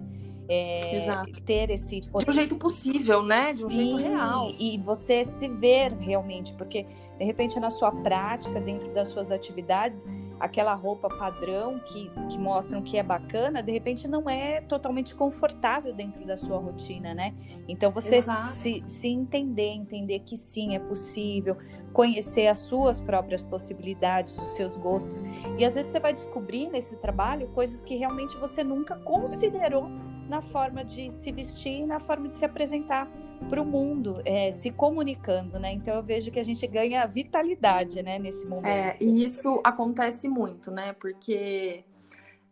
é, 0.50 1.22
ter 1.44 1.70
esse 1.70 2.00
de 2.00 2.10
um 2.10 2.32
jeito 2.32 2.56
possível, 2.56 3.22
né? 3.22 3.52
De 3.52 3.64
um 3.64 3.68
Sim, 3.68 3.76
jeito 3.76 3.96
real. 3.96 4.52
E 4.58 4.78
você 4.78 5.24
se 5.24 5.48
ver 5.48 5.92
realmente, 5.92 6.52
porque 6.54 6.84
de 7.16 7.24
repente 7.24 7.60
na 7.60 7.70
sua 7.70 7.92
prática, 7.92 8.60
dentro 8.60 8.92
das 8.92 9.06
suas 9.08 9.30
atividades, 9.30 10.04
aquela 10.40 10.74
roupa 10.74 11.08
padrão 11.08 11.78
que, 11.78 12.10
que 12.30 12.38
mostram 12.38 12.82
que 12.82 12.96
é 12.96 13.02
bacana, 13.02 13.62
de 13.62 13.70
repente 13.70 14.08
não 14.08 14.28
é 14.28 14.62
totalmente 14.62 15.14
confortável 15.14 15.92
dentro 15.92 16.24
da 16.26 16.36
sua 16.36 16.58
rotina, 16.58 17.12
né? 17.12 17.34
Então 17.68 17.90
você 17.90 18.22
se, 18.22 18.82
se 18.86 19.08
entender, 19.08 19.68
entender 19.68 20.20
que 20.20 20.36
sim, 20.36 20.74
é 20.74 20.78
possível, 20.78 21.58
conhecer 21.92 22.46
as 22.46 22.58
suas 22.58 23.00
próprias 23.00 23.42
possibilidades, 23.42 24.38
os 24.38 24.48
seus 24.56 24.76
gostos. 24.76 25.22
E 25.58 25.64
às 25.64 25.74
vezes 25.74 25.92
você 25.92 26.00
vai 26.00 26.14
descobrir 26.14 26.70
nesse 26.70 26.96
trabalho 26.96 27.48
coisas 27.48 27.82
que 27.82 27.96
realmente 27.96 28.36
você 28.38 28.64
nunca 28.64 28.96
considerou 28.96 29.88
na 30.28 30.40
forma 30.40 30.84
de 30.84 31.10
se 31.10 31.30
vestir, 31.30 31.84
na 31.84 32.00
forma 32.00 32.28
de 32.28 32.34
se 32.34 32.44
apresentar 32.44 33.10
para 33.48 33.60
o 33.60 33.64
mundo, 33.64 34.20
é, 34.24 34.52
se 34.52 34.70
comunicando, 34.70 35.58
né? 35.58 35.72
Então 35.72 35.94
eu 35.94 36.02
vejo 36.02 36.30
que 36.30 36.38
a 36.38 36.42
gente 36.42 36.66
ganha 36.66 37.06
vitalidade, 37.06 38.02
né, 38.02 38.18
nesse 38.18 38.46
momento. 38.46 38.66
É, 38.66 38.96
e 39.00 39.24
isso 39.24 39.60
acontece 39.64 40.28
muito, 40.28 40.70
né? 40.70 40.92
Porque 40.92 41.84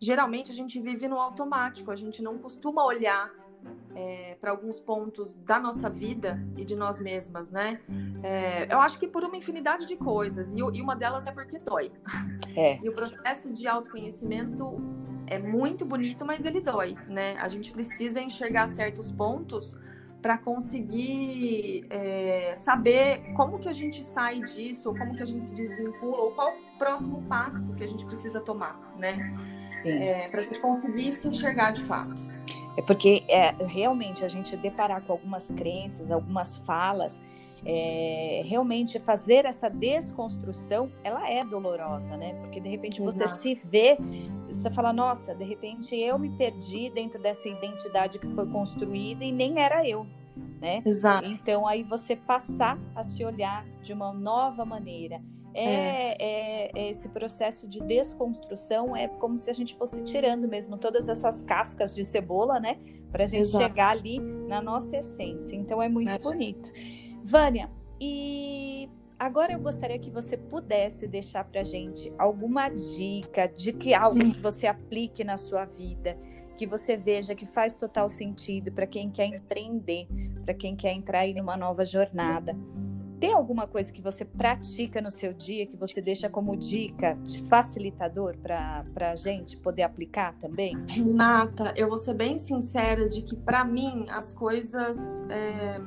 geralmente 0.01 0.51
a 0.51 0.55
gente 0.55 0.81
vive 0.81 1.09
no 1.09 1.19
automático, 1.19 1.91
a 1.91 1.97
gente 1.97 2.23
não 2.23 2.39
costuma 2.39 2.85
olhar 2.85 3.31
é, 3.95 4.37
para 4.41 4.51
alguns 4.51 4.79
pontos 4.81 5.37
da 5.37 5.59
nossa 5.59 5.91
vida 5.91 6.41
e 6.57 6.65
de 6.65 6.77
nós 6.77 7.01
mesmas, 7.01 7.51
né? 7.51 7.81
É, 8.23 8.73
eu 8.73 8.81
acho 8.81 8.99
que 8.99 9.07
por 9.07 9.25
uma 9.25 9.37
infinidade 9.37 9.87
de 9.87 9.97
coisas, 9.97 10.53
e, 10.53 10.57
e 10.57 10.83
uma 10.83 10.95
delas 10.95 11.27
é 11.27 11.33
porque 11.33 11.59
dói. 11.59 11.93
É. 12.57 12.79
E 12.83 12.89
o 12.89 12.93
processo 12.93 13.53
de 13.53 13.67
autoconhecimento 13.67 14.81
é 15.27 15.39
muito 15.39 15.85
bonito, 15.85 16.25
mas 16.25 16.45
ele 16.45 16.61
dói, 16.61 16.95
né? 17.09 17.37
A 17.39 17.49
gente 17.49 17.73
precisa 17.73 18.21
enxergar 18.21 18.69
certos 18.69 19.13
pontos 19.13 19.77
para 20.21 20.37
conseguir 20.37 21.87
é, 21.91 22.55
saber 22.57 23.33
como 23.35 23.59
que 23.59 23.69
a 23.69 23.73
gente 23.73 24.05
sai 24.05 24.41
disso, 24.41 24.89
ou 24.89 24.97
como 24.97 25.15
que 25.15 25.23
a 25.23 25.27
gente 25.27 25.45
se 25.45 25.55
desvincula, 25.55 26.17
ou 26.19 26.33
qual 26.33 26.51
o 26.51 26.79
próximo 26.79 27.23
passo 27.23 27.73
que 27.75 27.85
a 27.85 27.87
gente 27.87 28.05
precisa 28.05 28.41
tomar, 28.41 28.95
né? 28.99 29.35
É, 29.85 30.29
para 30.29 30.41
a 30.41 30.43
gente 30.43 30.59
conseguir 30.61 31.13
se 31.13 31.29
enxergar 31.29 31.71
de 31.71 31.83
fato. 31.83 32.21
É 32.77 32.83
porque 32.83 33.25
é, 33.29 33.55
realmente 33.67 34.25
a 34.25 34.29
gente 34.29 34.57
deparar 34.57 35.03
com 35.03 35.13
algumas 35.13 35.49
crenças, 35.51 36.11
algumas 36.11 36.57
falas, 36.59 37.23
é, 37.65 38.43
realmente 38.45 38.99
fazer 39.01 39.45
essa 39.45 39.69
desconstrução, 39.69 40.91
ela 41.03 41.29
é 41.29 41.45
dolorosa, 41.45 42.17
né? 42.17 42.35
Porque 42.35 42.61
de 42.61 42.69
repente 42.69 43.01
você 43.01 43.25
Exato. 43.25 43.41
se 43.41 43.55
vê, 43.65 43.99
você 44.49 44.71
fala, 44.71 44.93
nossa, 44.93 45.35
de 45.35 45.45
repente 45.45 45.97
eu 45.97 46.19
me 46.19 46.31
perdi 46.31 46.91
dentro 46.91 47.21
dessa 47.21 47.49
identidade 47.49 48.19
que 48.19 48.29
foi 48.29 48.47
construída 48.47 49.25
e 49.25 49.31
nem 49.31 49.61
era 49.61 49.87
eu. 49.87 50.07
Né? 50.61 50.83
Exato. 50.85 51.27
Então 51.27 51.67
aí 51.67 51.83
você 51.83 52.17
passar 52.17 52.79
a 52.95 53.05
se 53.05 53.25
olhar 53.25 53.65
de 53.81 53.93
uma 53.93 54.13
nova 54.13 54.65
maneira. 54.65 55.21
É, 55.55 55.65
é. 55.65 56.17
é, 56.21 56.71
é, 56.75 56.91
esse 56.91 57.09
processo 57.09 57.67
de 57.67 57.81
desconstrução 57.81 58.95
é 58.95 59.09
como 59.09 59.37
se 59.39 59.51
a 59.51 59.55
gente 59.55 59.75
fosse 59.75 60.03
tirando 60.05 60.47
mesmo 60.47 60.77
todas 60.77 61.09
essas 61.09 61.43
cascas 61.43 61.95
de 61.95 62.05
cebola, 62.05 62.61
né? 62.61 62.79
Para 63.11 63.25
a 63.25 63.27
gente 63.27 63.41
Exato. 63.41 63.65
chegar 63.65 63.91
ali 63.91 64.21
na 64.21 64.61
nossa 64.61 64.97
essência. 64.97 65.57
Então 65.57 65.83
é 65.83 65.89
muito 65.89 66.11
é. 66.11 66.19
bonito. 66.19 66.71
Vânia, 67.25 67.71
e 68.01 68.89
Agora 69.19 69.53
eu 69.53 69.59
gostaria 69.59 69.99
que 69.99 70.11
você 70.11 70.37
pudesse 70.37 71.09
deixar 71.09 71.43
para 71.43 71.65
gente 71.65 72.13
alguma 72.17 72.69
dica 72.69 73.49
de 73.49 73.73
que 73.73 73.93
algo 73.93 74.21
que 74.21 74.41
você 74.41 74.67
aplique 74.69 75.25
na 75.25 75.37
sua 75.37 75.65
vida, 75.65 76.17
que 76.57 76.67
você 76.67 76.97
veja 76.97 77.35
que 77.35 77.45
faz 77.45 77.77
total 77.77 78.09
sentido 78.09 78.71
para 78.71 78.87
quem 78.87 79.11
quer 79.11 79.27
empreender, 79.27 80.07
para 80.45 80.55
quem 80.55 80.77
quer 80.77 80.93
entrar 80.93 81.27
em 81.27 81.41
uma 81.41 81.57
nova 81.57 81.85
jornada. 81.85 82.57
Tem 83.19 83.33
alguma 83.33 83.67
coisa 83.67 83.93
que 83.93 84.01
você 84.01 84.25
pratica 84.25 85.01
no 85.03 85.11
seu 85.11 85.33
dia 85.33 85.67
que 85.67 85.77
você 85.77 86.01
deixa 86.01 86.31
como 86.31 86.57
dica 86.57 87.15
de 87.25 87.43
facilitador 87.43 88.37
para 88.39 88.85
a 89.11 89.17
gente 89.17 89.57
poder 89.57 89.83
aplicar 89.83 90.35
também? 90.39 90.77
Renata, 90.87 91.75
eu 91.77 91.89
vou 91.89 91.99
ser 91.99 92.15
bem 92.15 92.39
sincera 92.39 93.09
de 93.09 93.23
que 93.23 93.35
para 93.35 93.65
mim 93.65 94.07
as 94.09 94.33
coisas 94.33 95.25
é, 95.29 95.81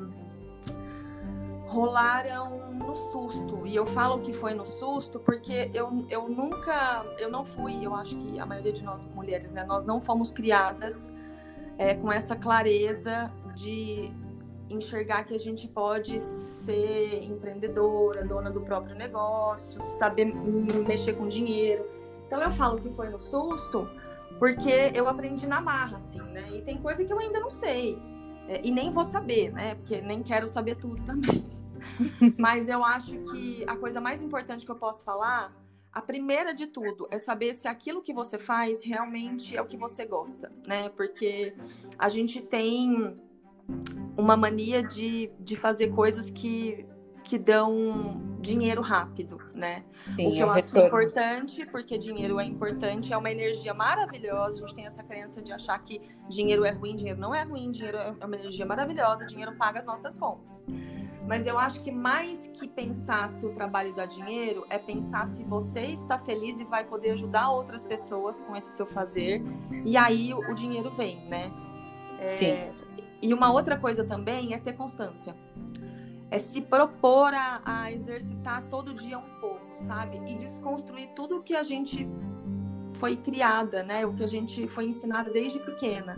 rolaram 1.72 2.74
no 2.74 2.96
susto. 2.96 3.66
E 3.66 3.76
eu 3.76 3.86
falo 3.86 4.20
que 4.20 4.34
foi 4.34 4.54
no 4.54 4.66
susto 4.66 5.20
porque 5.20 5.72
eu, 5.74 6.06
eu 6.10 6.28
nunca, 6.28 7.06
eu 7.18 7.32
não 7.32 7.46
fui, 7.46 7.86
eu 7.86 7.96
acho 7.96 8.16
que 8.18 8.40
a 8.40 8.46
maioria 8.46 8.74
de 8.74 8.84
nós 8.84 9.06
mulheres, 9.06 9.54
né, 9.54 9.64
nós 9.64 9.86
não 9.86 10.02
fomos 10.02 10.32
criadas 10.32 11.10
é, 11.78 11.94
com 11.96 12.12
essa 12.12 12.36
clareza 12.36 13.32
de 13.56 14.12
enxergar 14.70 15.24
que 15.24 15.34
a 15.34 15.40
gente 15.40 15.68
pode 15.68 16.20
ser 16.20 17.24
empreendedora, 17.24 18.26
dona 18.26 18.52
do 18.52 18.62
próprio 18.62 18.96
negócio, 18.96 19.82
saber 19.98 20.26
mexer 20.26 21.14
com 21.14 21.28
dinheiro. 21.28 21.86
Então 22.28 22.42
eu 22.42 22.52
falo 22.52 22.80
que 22.80 22.90
foi 22.90 23.10
no 23.10 23.20
susto, 23.20 23.90
porque 24.40 24.92
eu 24.94 25.08
aprendi 25.08 25.48
na 25.48 25.62
marra, 25.62 25.98
assim, 25.98 26.22
né? 26.22 26.50
E 26.54 26.62
tem 26.62 26.78
coisa 26.78 27.04
que 27.04 27.12
eu 27.12 27.20
ainda 27.20 27.40
não 27.40 27.50
sei. 27.50 27.98
É, 28.48 28.62
e 28.64 28.72
nem 28.72 28.92
vou 28.92 29.04
saber, 29.04 29.52
né? 29.52 29.76
Porque 29.76 30.02
nem 30.02 30.22
quero 30.24 30.48
saber 30.48 30.76
tudo 30.76 31.02
também. 31.04 31.61
Mas 32.38 32.70
eu 32.70 32.84
acho 32.84 33.18
que 33.32 33.64
a 33.68 33.76
coisa 33.76 34.00
mais 34.00 34.22
importante 34.22 34.66
que 34.66 34.72
eu 34.72 34.76
posso 34.76 35.04
falar, 35.04 35.54
a 35.92 36.02
primeira 36.02 36.54
de 36.54 36.68
tudo, 36.68 37.08
é 37.12 37.18
saber 37.18 37.54
se 37.54 37.68
aquilo 37.68 38.02
que 38.02 38.14
você 38.14 38.38
faz 38.40 38.84
realmente 38.84 39.58
é 39.58 39.62
o 39.62 39.66
que 39.66 39.78
você 39.78 40.06
gosta, 40.06 40.52
né? 40.66 40.90
Porque 40.90 41.54
a 41.98 42.08
gente 42.08 42.42
tem 42.42 43.20
uma 44.18 44.38
mania 44.38 44.84
de, 44.84 45.32
de 45.40 45.56
fazer 45.56 45.90
coisas 45.90 46.30
que, 46.30 46.86
que 47.24 47.38
dão 47.38 48.22
dinheiro 48.40 48.82
rápido, 48.82 49.38
né? 49.54 49.84
Sim, 50.16 50.28
o 50.28 50.32
que 50.34 50.40
eu 50.40 50.54
é 50.54 50.60
acho 50.60 50.78
importante, 50.78 51.66
porque 51.66 51.98
dinheiro 51.98 52.40
é 52.40 52.46
importante, 52.46 53.14
é 53.14 53.18
uma 53.18 53.30
energia 53.30 53.74
maravilhosa. 53.74 54.64
A 54.64 54.68
gente 54.68 54.76
tem 54.76 54.86
essa 54.86 55.04
crença 55.04 55.42
de 55.42 55.52
achar 55.52 55.78
que 55.80 56.02
dinheiro 56.28 56.66
é 56.66 56.72
ruim, 56.72 56.96
dinheiro 56.96 57.20
não 57.20 57.34
é 57.34 57.44
ruim, 57.44 57.70
dinheiro 57.70 57.98
é 57.98 58.26
uma 58.26 58.36
energia 58.36 58.66
maravilhosa, 58.66 59.26
dinheiro 59.26 59.56
paga 59.56 59.80
as 59.80 59.86
nossas 59.86 60.18
contas. 60.18 60.66
Mas 61.28 61.46
eu 61.46 61.58
acho 61.58 61.82
que 61.82 61.92
mais 61.92 62.48
que 62.48 62.68
pensar 62.68 63.30
se 63.30 63.46
o 63.46 63.54
trabalho 63.54 63.94
dá 63.94 64.06
dinheiro, 64.06 64.66
é 64.70 64.78
pensar 64.78 65.28
se 65.28 65.44
você 65.44 65.82
está 65.82 66.18
feliz 66.18 66.60
e 66.60 66.66
vai 66.66 66.84
poder 66.84 67.12
ajudar 67.12 67.52
outras 67.52 67.84
pessoas 67.84 68.42
com 68.42 68.56
esse 68.56 68.76
seu 68.76 68.86
fazer. 68.86 69.42
E 69.86 69.96
aí 69.96 70.34
o, 70.34 70.54
dinheiro 70.54 70.90
vem, 70.92 71.24
né? 71.28 71.52
É, 72.20 72.28
Sim. 72.28 72.72
E 73.22 73.34
uma 73.34 73.52
outra 73.52 73.78
coisa 73.78 74.04
também 74.04 74.54
é 74.54 74.58
ter 74.58 74.74
constância. 74.74 75.36
É 76.30 76.40
se 76.40 76.62
propor 76.62 77.34
a, 77.34 77.62
a 77.64 77.92
exercitar 77.92 78.64
todo 78.70 78.94
dia 78.94 79.20
um 79.20 79.40
pouco, 79.40 79.78
sabe? 79.78 80.22
E 80.28 80.36
desconstruir 80.36 81.10
tudo 81.16 81.38
o 81.38 81.44
que 81.44 81.54
a 81.56 81.62
gente 81.62 82.08
foi 82.94 83.16
criada, 83.16 83.84
né? 83.84 84.06
O 84.06 84.14
que 84.14 84.24
a 84.24 84.28
gente 84.28 84.68
foi 84.68 84.86
ensinada 84.86 85.32
desde 85.32 85.60
pequena. 85.60 86.16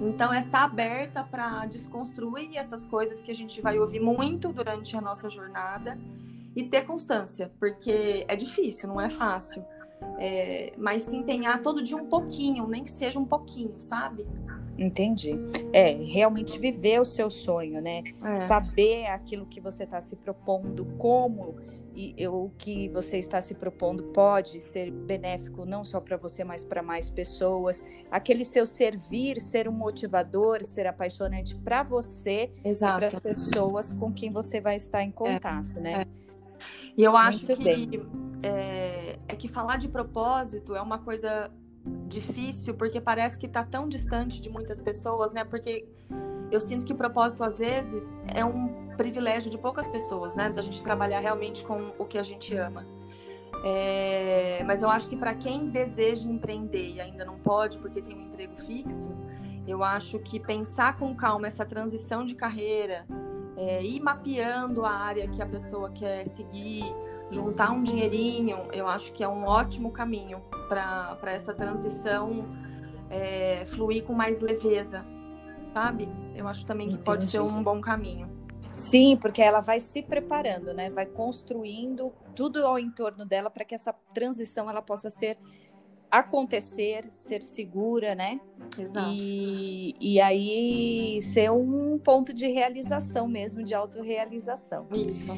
Então 0.00 0.32
é 0.32 0.40
estar 0.40 0.58
tá 0.58 0.64
aberta 0.64 1.22
para 1.22 1.64
desconstruir 1.66 2.56
essas 2.56 2.84
coisas 2.84 3.22
que 3.22 3.30
a 3.30 3.34
gente 3.34 3.60
vai 3.60 3.78
ouvir 3.78 4.00
muito 4.00 4.52
durante 4.52 4.96
a 4.96 5.00
nossa 5.00 5.30
jornada 5.30 5.98
e 6.54 6.62
ter 6.62 6.82
constância, 6.82 7.50
porque 7.58 8.24
é 8.28 8.36
difícil, 8.36 8.88
não 8.88 9.00
é 9.00 9.08
fácil. 9.08 9.64
É, 10.18 10.72
mas 10.76 11.02
se 11.02 11.16
empenhar 11.16 11.62
todo 11.62 11.82
dia 11.82 11.96
um 11.96 12.06
pouquinho, 12.06 12.66
nem 12.66 12.82
que 12.82 12.90
seja 12.90 13.18
um 13.18 13.24
pouquinho, 13.24 13.80
sabe? 13.80 14.26
Entendi. 14.76 15.38
É, 15.72 15.92
realmente 15.92 16.58
viver 16.58 17.00
o 17.00 17.04
seu 17.04 17.30
sonho, 17.30 17.80
né? 17.80 18.02
É. 18.24 18.40
Saber 18.42 19.06
aquilo 19.06 19.46
que 19.46 19.60
você 19.60 19.84
está 19.84 20.00
se 20.00 20.16
propondo, 20.16 20.84
como 20.98 21.56
e 21.94 22.28
o 22.28 22.50
que 22.58 22.88
você 22.88 23.18
está 23.18 23.40
se 23.40 23.54
propondo 23.54 24.04
pode 24.04 24.60
ser 24.60 24.90
benéfico 24.90 25.64
não 25.64 25.84
só 25.84 26.00
para 26.00 26.16
você, 26.16 26.44
mas 26.44 26.64
para 26.64 26.82
mais 26.82 27.10
pessoas. 27.10 27.82
Aquele 28.10 28.44
seu 28.44 28.64
servir, 28.66 29.40
ser 29.40 29.68
um 29.68 29.72
motivador, 29.72 30.64
ser 30.64 30.86
apaixonante 30.86 31.54
para 31.56 31.82
você 31.82 32.50
Exato. 32.64 32.92
e 32.92 32.98
para 32.98 33.06
as 33.08 33.18
pessoas 33.18 33.92
com 33.92 34.12
quem 34.12 34.30
você 34.30 34.60
vai 34.60 34.76
estar 34.76 35.02
em 35.02 35.10
contato, 35.10 35.78
é. 35.78 35.80
né? 35.80 36.02
É. 36.02 36.22
E 36.96 37.02
eu 37.02 37.16
acho 37.16 37.46
Muito 37.46 37.60
que 37.60 38.00
é, 38.42 39.18
é 39.28 39.36
que 39.36 39.48
falar 39.48 39.76
de 39.76 39.88
propósito 39.88 40.74
é 40.74 40.82
uma 40.82 40.98
coisa 40.98 41.50
difícil 42.06 42.74
porque 42.74 43.00
parece 43.00 43.38
que 43.38 43.46
está 43.46 43.64
tão 43.64 43.88
distante 43.88 44.40
de 44.40 44.48
muitas 44.48 44.80
pessoas, 44.80 45.32
né? 45.32 45.44
Porque 45.44 45.86
eu 46.52 46.60
sinto 46.60 46.84
que 46.84 46.94
propósito 46.94 47.42
às 47.42 47.58
vezes 47.58 48.20
é 48.34 48.44
um 48.44 48.94
privilégio 48.96 49.50
de 49.50 49.56
poucas 49.56 49.88
pessoas, 49.88 50.34
né? 50.34 50.50
Da 50.50 50.60
gente 50.60 50.82
trabalhar 50.82 51.18
realmente 51.18 51.64
com 51.64 51.92
o 51.98 52.04
que 52.04 52.18
a 52.18 52.22
gente 52.22 52.54
ama. 52.54 52.86
É, 53.64 54.62
mas 54.66 54.82
eu 54.82 54.90
acho 54.90 55.08
que 55.08 55.16
para 55.16 55.34
quem 55.34 55.68
deseja 55.68 56.28
empreender 56.28 56.94
e 56.94 57.00
ainda 57.00 57.24
não 57.24 57.38
pode 57.38 57.78
porque 57.78 58.02
tem 58.02 58.16
um 58.16 58.22
emprego 58.22 58.56
fixo, 58.56 59.08
eu 59.66 59.82
acho 59.82 60.18
que 60.18 60.38
pensar 60.40 60.98
com 60.98 61.14
calma 61.14 61.46
essa 61.46 61.64
transição 61.64 62.26
de 62.26 62.34
carreira, 62.34 63.06
é, 63.56 63.82
ir 63.82 64.00
mapeando 64.00 64.84
a 64.84 64.90
área 64.90 65.28
que 65.28 65.40
a 65.40 65.46
pessoa 65.46 65.90
quer 65.90 66.26
seguir, 66.26 66.84
juntar 67.30 67.70
um 67.70 67.82
dinheirinho, 67.82 68.58
eu 68.72 68.88
acho 68.88 69.12
que 69.12 69.22
é 69.22 69.28
um 69.28 69.44
ótimo 69.44 69.90
caminho 69.90 70.42
para 70.68 71.32
essa 71.32 71.54
transição 71.54 72.46
é, 73.08 73.64
fluir 73.64 74.04
com 74.04 74.12
mais 74.12 74.40
leveza, 74.40 75.04
sabe? 75.72 76.08
Eu 76.34 76.46
acho 76.48 76.64
também 76.66 76.88
que 76.88 76.94
Entendi. 76.94 77.04
pode 77.04 77.26
ser 77.26 77.40
um 77.40 77.62
bom 77.62 77.80
caminho. 77.80 78.28
Sim, 78.74 79.18
porque 79.20 79.42
ela 79.42 79.60
vai 79.60 79.78
se 79.80 80.02
preparando, 80.02 80.72
né? 80.72 80.88
Vai 80.90 81.04
construindo 81.04 82.12
tudo 82.34 82.66
ao 82.66 82.78
entorno 82.78 83.26
dela 83.26 83.50
para 83.50 83.64
que 83.64 83.74
essa 83.74 83.92
transição 84.14 84.68
ela 84.70 84.80
possa 84.80 85.10
ser 85.10 85.38
acontecer, 86.10 87.06
ser 87.10 87.42
segura, 87.42 88.14
né? 88.14 88.40
Exato. 88.78 89.14
E, 89.14 89.94
e 89.98 90.20
aí 90.20 91.20
ser 91.22 91.50
um 91.50 91.98
ponto 91.98 92.32
de 92.34 92.48
realização 92.48 93.26
mesmo, 93.26 93.62
de 93.62 93.74
autorrealização. 93.74 94.86
Isso. 94.92 95.32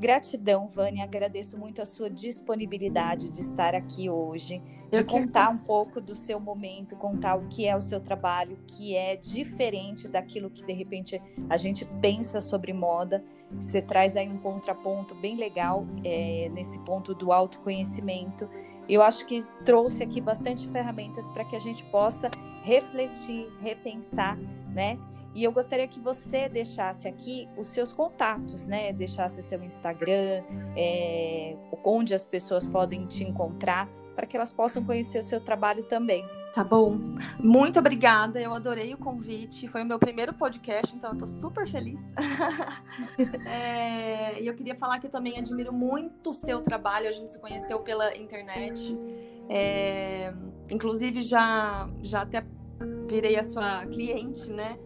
Gratidão, 0.00 0.66
Vânia. 0.66 1.04
Agradeço 1.04 1.58
muito 1.58 1.82
a 1.82 1.84
sua 1.84 2.08
disponibilidade 2.08 3.28
de 3.30 3.42
estar 3.42 3.74
aqui 3.74 4.08
hoje, 4.08 4.62
de 4.90 5.04
contar 5.04 5.50
um 5.50 5.58
pouco 5.58 6.00
do 6.00 6.14
seu 6.14 6.40
momento, 6.40 6.96
contar 6.96 7.34
o 7.34 7.46
que 7.48 7.66
é 7.66 7.76
o 7.76 7.82
seu 7.82 8.00
trabalho, 8.00 8.58
que 8.66 8.96
é 8.96 9.14
diferente 9.14 10.08
daquilo 10.08 10.48
que 10.48 10.64
de 10.64 10.72
repente 10.72 11.20
a 11.50 11.56
gente 11.58 11.84
pensa 12.00 12.40
sobre 12.40 12.72
moda. 12.72 13.22
Você 13.52 13.82
traz 13.82 14.16
aí 14.16 14.26
um 14.26 14.38
contraponto 14.38 15.14
bem 15.14 15.36
legal 15.36 15.86
é, 16.02 16.48
nesse 16.50 16.78
ponto 16.78 17.14
do 17.14 17.30
autoconhecimento. 17.30 18.48
Eu 18.88 19.02
acho 19.02 19.26
que 19.26 19.44
trouxe 19.66 20.02
aqui 20.02 20.18
bastante 20.18 20.66
ferramentas 20.68 21.28
para 21.28 21.44
que 21.44 21.54
a 21.54 21.60
gente 21.60 21.84
possa 21.90 22.30
refletir, 22.62 23.52
repensar, 23.60 24.38
né? 24.72 24.98
E 25.34 25.44
eu 25.44 25.52
gostaria 25.52 25.86
que 25.86 26.00
você 26.00 26.48
deixasse 26.48 27.06
aqui 27.06 27.48
os 27.56 27.68
seus 27.68 27.92
contatos, 27.92 28.66
né? 28.66 28.92
Deixasse 28.92 29.40
o 29.40 29.42
seu 29.42 29.62
Instagram, 29.62 30.42
é, 30.76 31.56
onde 31.84 32.14
as 32.14 32.26
pessoas 32.26 32.66
podem 32.66 33.06
te 33.06 33.22
encontrar, 33.22 33.88
para 34.16 34.26
que 34.26 34.36
elas 34.36 34.52
possam 34.52 34.84
conhecer 34.84 35.20
o 35.20 35.22
seu 35.22 35.40
trabalho 35.40 35.84
também. 35.84 36.24
Tá 36.54 36.64
bom. 36.64 36.98
Muito 37.38 37.78
obrigada. 37.78 38.40
Eu 38.40 38.52
adorei 38.52 38.92
o 38.92 38.98
convite. 38.98 39.68
Foi 39.68 39.82
o 39.82 39.86
meu 39.86 40.00
primeiro 40.00 40.34
podcast, 40.34 40.94
então 40.94 41.12
eu 41.12 41.18
tô 41.18 41.26
super 41.26 41.66
feliz. 41.66 42.12
é, 43.46 44.42
e 44.42 44.46
eu 44.48 44.54
queria 44.54 44.74
falar 44.74 44.98
que 44.98 45.06
eu 45.06 45.10
também 45.10 45.38
admiro 45.38 45.72
muito 45.72 46.30
o 46.30 46.32
seu 46.32 46.60
trabalho. 46.60 47.08
A 47.08 47.12
gente 47.12 47.32
se 47.32 47.38
conheceu 47.38 47.78
pela 47.78 48.16
internet. 48.16 48.98
É, 49.48 50.34
inclusive, 50.68 51.20
já, 51.20 51.88
já 52.02 52.22
até 52.22 52.44
virei 53.08 53.36
a 53.36 53.44
sua 53.44 53.86
cliente, 53.86 54.50
né? 54.50 54.78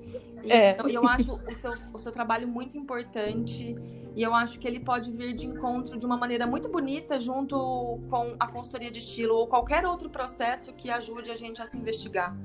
E 0.44 0.52
é. 0.52 0.72
Então, 0.72 0.88
eu 0.88 1.06
acho 1.08 1.32
o 1.32 1.54
seu, 1.54 1.72
o 1.92 1.98
seu 1.98 2.12
trabalho 2.12 2.46
muito 2.46 2.76
importante 2.76 3.76
e 4.14 4.22
eu 4.22 4.34
acho 4.34 4.58
que 4.58 4.68
ele 4.68 4.78
pode 4.78 5.10
vir 5.10 5.34
de 5.34 5.46
encontro 5.46 5.98
de 5.98 6.04
uma 6.04 6.16
maneira 6.16 6.46
muito 6.46 6.68
bonita 6.68 7.18
junto 7.18 7.98
com 8.08 8.36
a 8.38 8.46
consultoria 8.46 8.90
de 8.90 8.98
estilo 8.98 9.34
ou 9.34 9.46
qualquer 9.46 9.86
outro 9.86 10.10
processo 10.10 10.72
que 10.74 10.90
ajude 10.90 11.30
a 11.30 11.34
gente 11.34 11.60
a 11.62 11.66
se 11.66 11.76
investigar. 11.76 12.36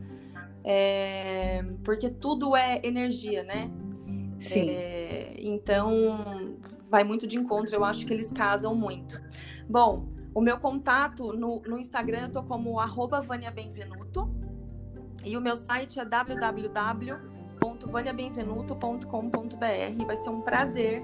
É, 0.64 1.64
porque 1.84 2.10
tudo 2.10 2.56
é 2.56 2.80
energia, 2.84 3.44
né? 3.44 3.70
Sim. 4.40 4.70
É, 4.70 5.36
então, 5.38 6.58
vai 6.90 7.04
muito 7.04 7.28
de 7.28 7.38
encontro, 7.38 7.76
eu 7.76 7.84
acho 7.84 8.06
que 8.06 8.14
eles 8.14 8.32
casam 8.32 8.74
muito. 8.74 9.22
Bom, 9.70 10.08
o 10.34 10.42
meu 10.42 10.58
contato 10.58 11.34
no, 11.34 11.62
no 11.62 11.78
Instagram 11.78 12.22
eu 12.24 12.32
tô 12.32 12.44
como 12.44 12.80
arroba 12.80 13.20
Vânia 13.20 13.52
Benvenuto 13.52 14.30
e 15.24 15.36
o 15.36 15.42
meu 15.42 15.58
site 15.58 16.00
é 16.00 16.06
www 16.06 17.29
www.vaniabenvenuto.com.br. 17.60 20.06
Vai 20.06 20.18
ser 20.18 20.30
um 20.30 20.42
prazer 20.42 21.02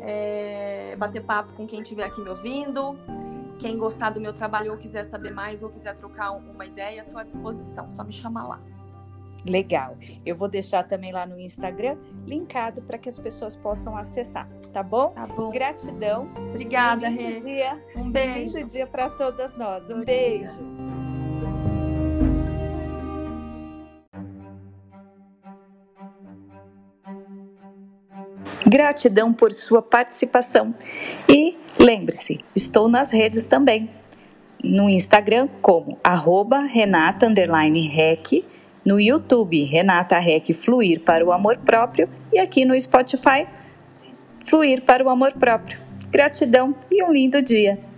é, 0.00 0.96
bater 0.96 1.22
papo 1.22 1.52
com 1.52 1.66
quem 1.66 1.82
estiver 1.82 2.04
aqui 2.04 2.20
me 2.20 2.28
ouvindo. 2.28 2.96
Quem 3.58 3.76
gostar 3.76 4.10
do 4.10 4.20
meu 4.20 4.32
trabalho 4.32 4.72
ou 4.72 4.78
quiser 4.78 5.04
saber 5.04 5.32
mais 5.32 5.62
ou 5.62 5.68
quiser 5.68 5.94
trocar 5.94 6.32
uma 6.32 6.64
ideia, 6.64 7.02
estou 7.02 7.18
à 7.18 7.24
disposição. 7.24 7.90
Só 7.90 8.02
me 8.02 8.12
chamar 8.12 8.48
lá. 8.48 8.60
Legal. 9.44 9.96
Eu 10.24 10.36
vou 10.36 10.48
deixar 10.48 10.86
também 10.86 11.12
lá 11.12 11.26
no 11.26 11.38
Instagram, 11.38 11.96
linkado 12.26 12.82
para 12.82 12.98
que 12.98 13.08
as 13.08 13.18
pessoas 13.18 13.56
possam 13.56 13.96
acessar, 13.96 14.46
tá 14.72 14.82
bom? 14.82 15.10
Tá 15.10 15.26
bom. 15.26 15.50
Gratidão. 15.50 16.28
Obrigada, 16.50 17.08
um 17.08 17.16
Rê. 17.16 17.36
dia. 17.36 17.82
Um 17.96 18.10
beijo. 18.10 18.52
Um 18.52 18.58
lindo 18.58 18.70
dia 18.70 18.86
para 18.86 19.08
todas 19.10 19.56
nós. 19.56 19.88
Um 19.90 20.04
beijo. 20.04 20.79
Gratidão 28.70 29.32
por 29.32 29.52
sua 29.52 29.82
participação. 29.82 30.72
E 31.28 31.56
lembre-se, 31.76 32.38
estou 32.54 32.88
nas 32.88 33.10
redes 33.10 33.42
também. 33.42 33.90
No 34.62 34.88
Instagram 34.88 35.48
como 35.60 35.98
arroba 36.04 36.60
Renata 36.60 37.26
Rec, 37.26 38.44
no 38.84 39.00
YouTube 39.00 39.64
Renata 39.64 40.20
Rec 40.20 40.52
Fluir 40.52 41.00
para 41.00 41.26
o 41.26 41.32
Amor 41.32 41.58
Próprio 41.58 42.08
e 42.32 42.38
aqui 42.38 42.64
no 42.64 42.78
Spotify 42.80 43.44
Fluir 44.44 44.82
para 44.82 45.04
o 45.04 45.10
Amor 45.10 45.32
Próprio. 45.32 45.80
Gratidão 46.08 46.72
e 46.88 47.02
um 47.02 47.12
lindo 47.12 47.42
dia! 47.42 47.89